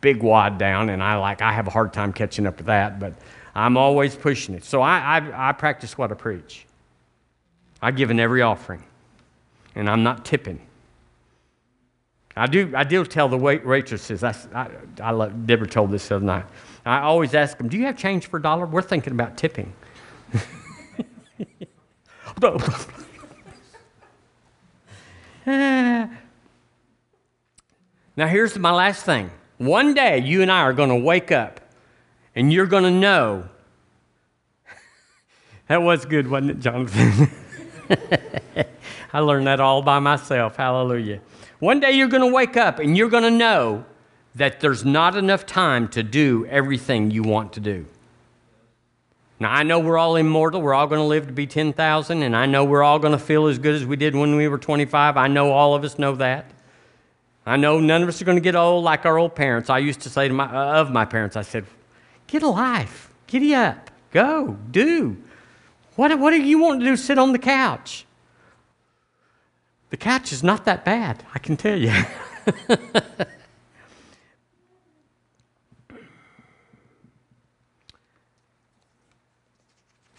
[0.00, 2.98] big wad down, and I like I have a hard time catching up with that,
[2.98, 3.12] but
[3.54, 4.64] I'm always pushing it.
[4.64, 6.64] So I, I, I practice what I preach.
[7.82, 8.82] I give in every offering,
[9.74, 10.62] and I'm not tipping.
[12.34, 14.70] I do, I do tell the wait, waitresses, I, I,
[15.02, 16.46] I love, Deborah told this the other night.
[16.86, 18.64] I always ask them, Do you have change for a dollar?
[18.64, 19.74] We're thinking about tipping.
[28.18, 29.30] now, here's my last thing.
[29.58, 31.60] One day, you and I are going to wake up
[32.34, 33.48] and you're going to know.
[35.68, 37.30] that was good, wasn't it, Jonathan?
[39.12, 40.56] I learned that all by myself.
[40.56, 41.20] Hallelujah.
[41.60, 43.84] One day you're going to wake up and you're going to know
[44.34, 47.86] that there's not enough time to do everything you want to do.
[49.38, 50.60] Now, I know we're all immortal.
[50.60, 53.18] We're all going to live to be 10,000, and I know we're all going to
[53.24, 55.16] feel as good as we did when we were 25.
[55.16, 56.50] I know all of us know that.
[57.48, 59.70] I know none of us are going to get old like our old parents.
[59.70, 61.64] I used to say to my, uh, of my parents, I said,
[62.26, 65.16] get a life, giddy up, go, do.
[65.96, 66.94] What, what do you want to do?
[66.94, 68.04] Sit on the couch.
[69.88, 71.90] The couch is not that bad, I can tell you.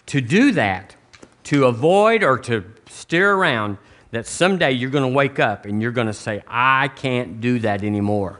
[0.07, 0.95] to do that,
[1.43, 3.77] to avoid or to steer around,
[4.11, 7.59] that someday you're going to wake up and you're going to say, I can't do
[7.59, 8.39] that anymore.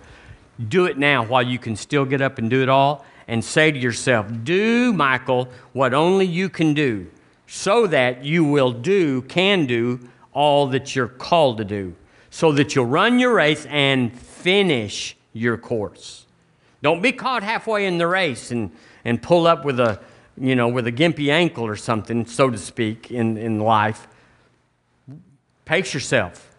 [0.67, 3.71] Do it now while you can still get up and do it all, and say
[3.71, 7.09] to yourself, Do, Michael, what only you can do,
[7.47, 9.99] so that you will do, can do,
[10.33, 11.95] all that you're called to do,
[12.29, 16.25] so that you'll run your race and finish your course.
[16.81, 18.71] Don't be caught halfway in the race and,
[19.05, 19.99] and pull up with a,
[20.37, 24.07] you know, with a gimpy ankle or something, so to speak, in, in life.
[25.69, 26.51] Pace yourself.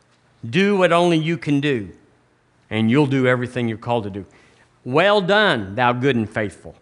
[0.48, 1.90] Do what only you can do,
[2.70, 4.24] and you'll do everything you're called to do.
[4.84, 6.76] Well done, thou good and faithful.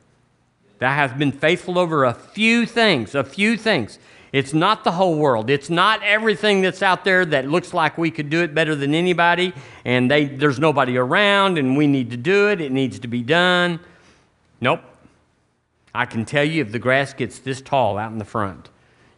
[0.79, 3.99] Thou hast been faithful over a few things, a few things.
[4.31, 5.49] It's not the whole world.
[5.49, 8.95] It's not everything that's out there that looks like we could do it better than
[8.95, 9.55] anybody,
[9.87, 12.61] and they, there's nobody around, and we need to do it.
[12.61, 13.81] It needs to be done.
[14.61, 14.83] Nope.
[15.95, 18.69] I can tell you if the grass gets this tall out in the front,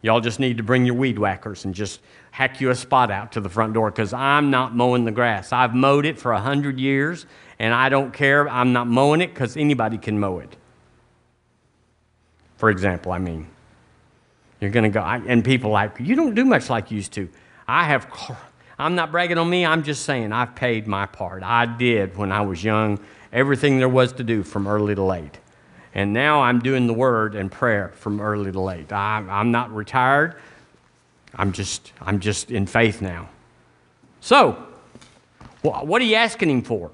[0.01, 1.99] y'all just need to bring your weed whackers and just
[2.31, 5.53] hack you a spot out to the front door because I'm not mowing the grass.
[5.53, 7.25] I've mowed it for a hundred years
[7.59, 8.49] and I don't care.
[8.49, 10.55] I'm not mowing it because anybody can mow it.
[12.57, 13.47] For example, I mean,
[14.59, 17.27] you're going to go, and people like, you don't do much like you used to.
[17.67, 18.07] I have,
[18.77, 19.65] I'm not bragging on me.
[19.65, 21.41] I'm just saying I've paid my part.
[21.43, 22.99] I did when I was young
[23.31, 25.39] everything there was to do from early to late.
[25.93, 28.91] And now I'm doing the word and prayer from early to late.
[28.91, 30.35] I, I'm not retired.
[31.35, 33.29] I'm just, I'm just in faith now.
[34.19, 34.67] So,
[35.61, 36.91] what are you asking him for?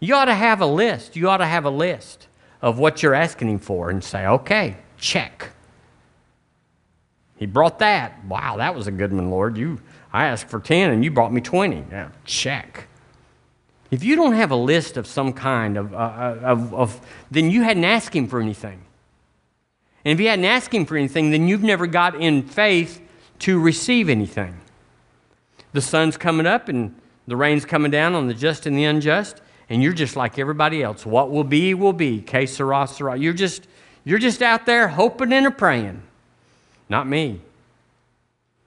[0.00, 1.16] You ought to have a list.
[1.16, 2.28] You ought to have a list
[2.62, 5.50] of what you're asking him for and say, okay, check.
[7.36, 8.24] He brought that.
[8.24, 9.56] Wow, that was a good one, Lord.
[9.56, 9.80] You,
[10.12, 11.84] I asked for 10 and you brought me 20.
[11.90, 12.88] Yeah, check.
[13.90, 17.00] If you don't have a list of some kind of, uh, uh of, of,
[17.30, 18.82] then you hadn't asked him for anything.
[20.04, 23.00] And if you hadn't asked him for anything, then you've never got in faith
[23.40, 24.60] to receive anything.
[25.72, 26.94] The sun's coming up and
[27.26, 30.82] the rain's coming down on the just and the unjust, and you're just like everybody
[30.82, 31.04] else.
[31.04, 32.22] What will be, will be.
[32.22, 33.16] Que sera, sera.
[33.18, 33.68] You're just,
[34.04, 36.02] you're just out there hoping and praying.
[36.88, 37.42] Not me.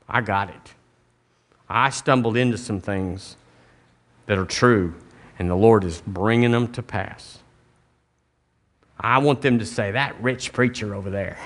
[0.07, 0.73] I got it.
[1.67, 3.35] I stumbled into some things
[4.27, 4.93] that are true,
[5.39, 7.39] and the Lord is bringing them to pass.
[8.99, 11.37] I want them to say, that rich preacher over there.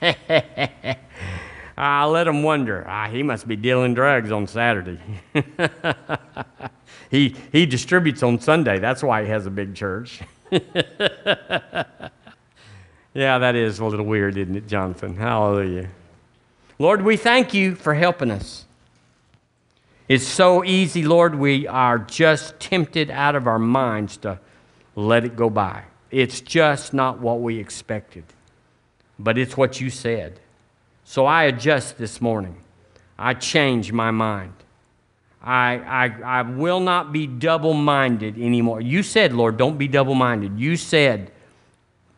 [1.76, 2.84] I let them wonder.
[2.86, 5.00] Ah, he must be dealing drugs on Saturday.
[7.10, 8.78] he, he distributes on Sunday.
[8.78, 10.20] That's why he has a big church.
[10.50, 11.98] yeah,
[13.12, 15.16] that is a little weird, isn't it, Jonathan?
[15.16, 15.88] Hallelujah.
[16.78, 18.66] Lord, we thank you for helping us.
[20.06, 24.38] It's so easy, Lord, we are just tempted out of our minds to
[24.94, 25.84] let it go by.
[26.10, 28.24] It's just not what we expected,
[29.18, 30.38] but it's what you said.
[31.04, 32.56] So I adjust this morning.
[33.18, 34.54] I change my mind.
[35.42, 38.80] I, I, I will not be double minded anymore.
[38.80, 40.58] You said, Lord, don't be double minded.
[40.58, 41.30] You said,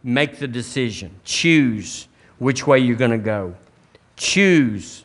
[0.04, 2.06] make the decision, choose
[2.38, 3.56] which way you're going to go,
[4.16, 5.04] choose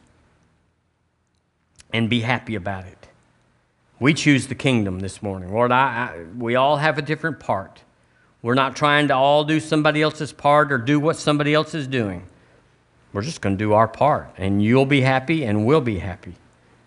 [1.92, 3.08] and be happy about it.
[4.00, 5.52] We choose the kingdom this morning.
[5.52, 7.82] Lord, I, I, we all have a different part.
[8.44, 11.88] We're not trying to all do somebody else's part or do what somebody else is
[11.88, 12.26] doing.
[13.14, 16.36] We're just going to do our part, and you'll be happy, and we'll be happy,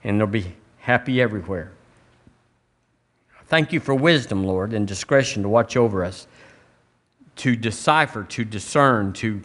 [0.02, 1.70] and they'll be happy everywhere.
[3.46, 6.26] Thank you for wisdom, Lord, and discretion to watch over us,
[7.36, 9.42] to decipher, to discern, to,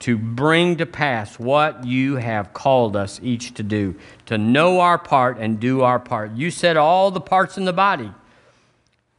[0.00, 4.98] to bring to pass what you have called us each to do, to know our
[4.98, 6.30] part and do our part.
[6.32, 8.12] You said all the parts in the body,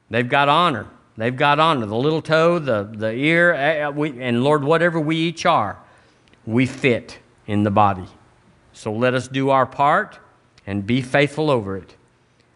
[0.09, 0.87] they've got honor.
[1.17, 1.85] They've got honor.
[1.85, 5.80] The little toe, the, the ear, eh, eh, and Lord, whatever we each are
[6.45, 8.07] we fit in the body.
[8.73, 10.19] So let us do our part
[10.65, 11.95] and be faithful over it.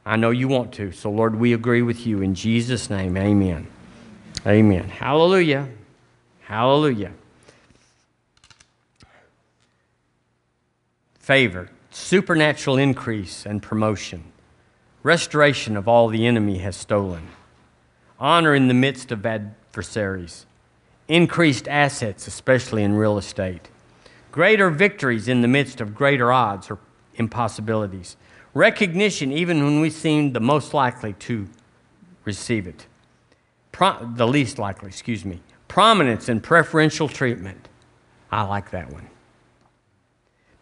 [0.05, 0.91] I know you want to.
[0.91, 2.21] So, Lord, we agree with you.
[2.21, 3.67] In Jesus' name, amen.
[4.45, 4.89] Amen.
[4.89, 5.67] Hallelujah.
[6.41, 7.11] Hallelujah.
[11.19, 14.23] Favor, supernatural increase and promotion,
[15.01, 17.29] restoration of all the enemy has stolen,
[18.19, 20.45] honor in the midst of adversaries,
[21.07, 23.69] increased assets, especially in real estate
[24.35, 26.77] greater victories in the midst of greater odds or
[27.15, 28.17] impossibilities,
[28.53, 31.47] recognition even when we seem the most likely to
[32.25, 32.85] receive it,
[33.71, 37.69] Pro- the least likely, excuse me, prominence and preferential treatment.
[38.29, 39.07] I like that one.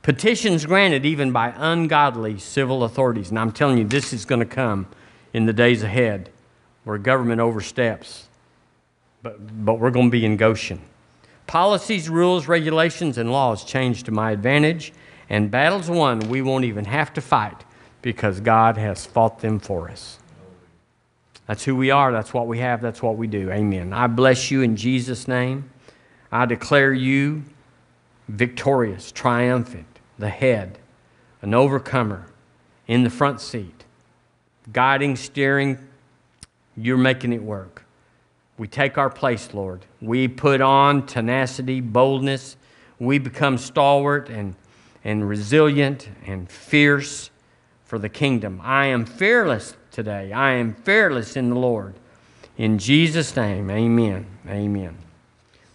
[0.03, 3.31] Petitions granted even by ungodly civil authorities.
[3.31, 4.85] And I'm telling you, this is going to come
[5.33, 6.29] in the days ahead
[6.83, 8.27] where government oversteps.
[9.23, 10.79] But, but we're going to be in Goshen
[11.47, 14.93] Policies, rules, regulations, and laws change to my advantage,
[15.29, 17.63] and battles won we won't even have to fight
[18.01, 20.19] because God has fought them for us.
[21.47, 22.11] That's who we are.
[22.11, 22.81] That's what we have.
[22.81, 23.51] That's what we do.
[23.51, 23.93] Amen.
[23.93, 25.69] I bless you in Jesus' name.
[26.31, 27.43] I declare you
[28.27, 30.79] victorious, triumphant, the head,
[31.41, 32.27] an overcomer,
[32.87, 33.83] in the front seat,
[34.71, 35.77] guiding, steering.
[36.75, 37.82] You're making it work.
[38.57, 39.85] We take our place, Lord.
[40.01, 42.55] We put on tenacity, boldness.
[42.99, 44.55] We become stalwart and,
[45.03, 47.31] and resilient and fierce
[47.85, 48.61] for the kingdom.
[48.63, 50.31] I am fearless today.
[50.31, 51.95] I am fearless in the Lord.
[52.57, 54.27] In Jesus' name, amen.
[54.47, 54.97] Amen.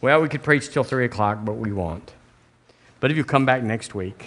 [0.00, 2.12] Well, we could preach till 3 o'clock, but we won't.
[3.00, 4.26] But if you come back next week,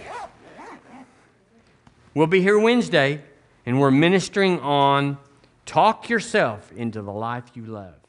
[2.14, 3.22] we'll be here Wednesday,
[3.66, 5.18] and we're ministering on
[5.66, 8.01] talk yourself into the life you love.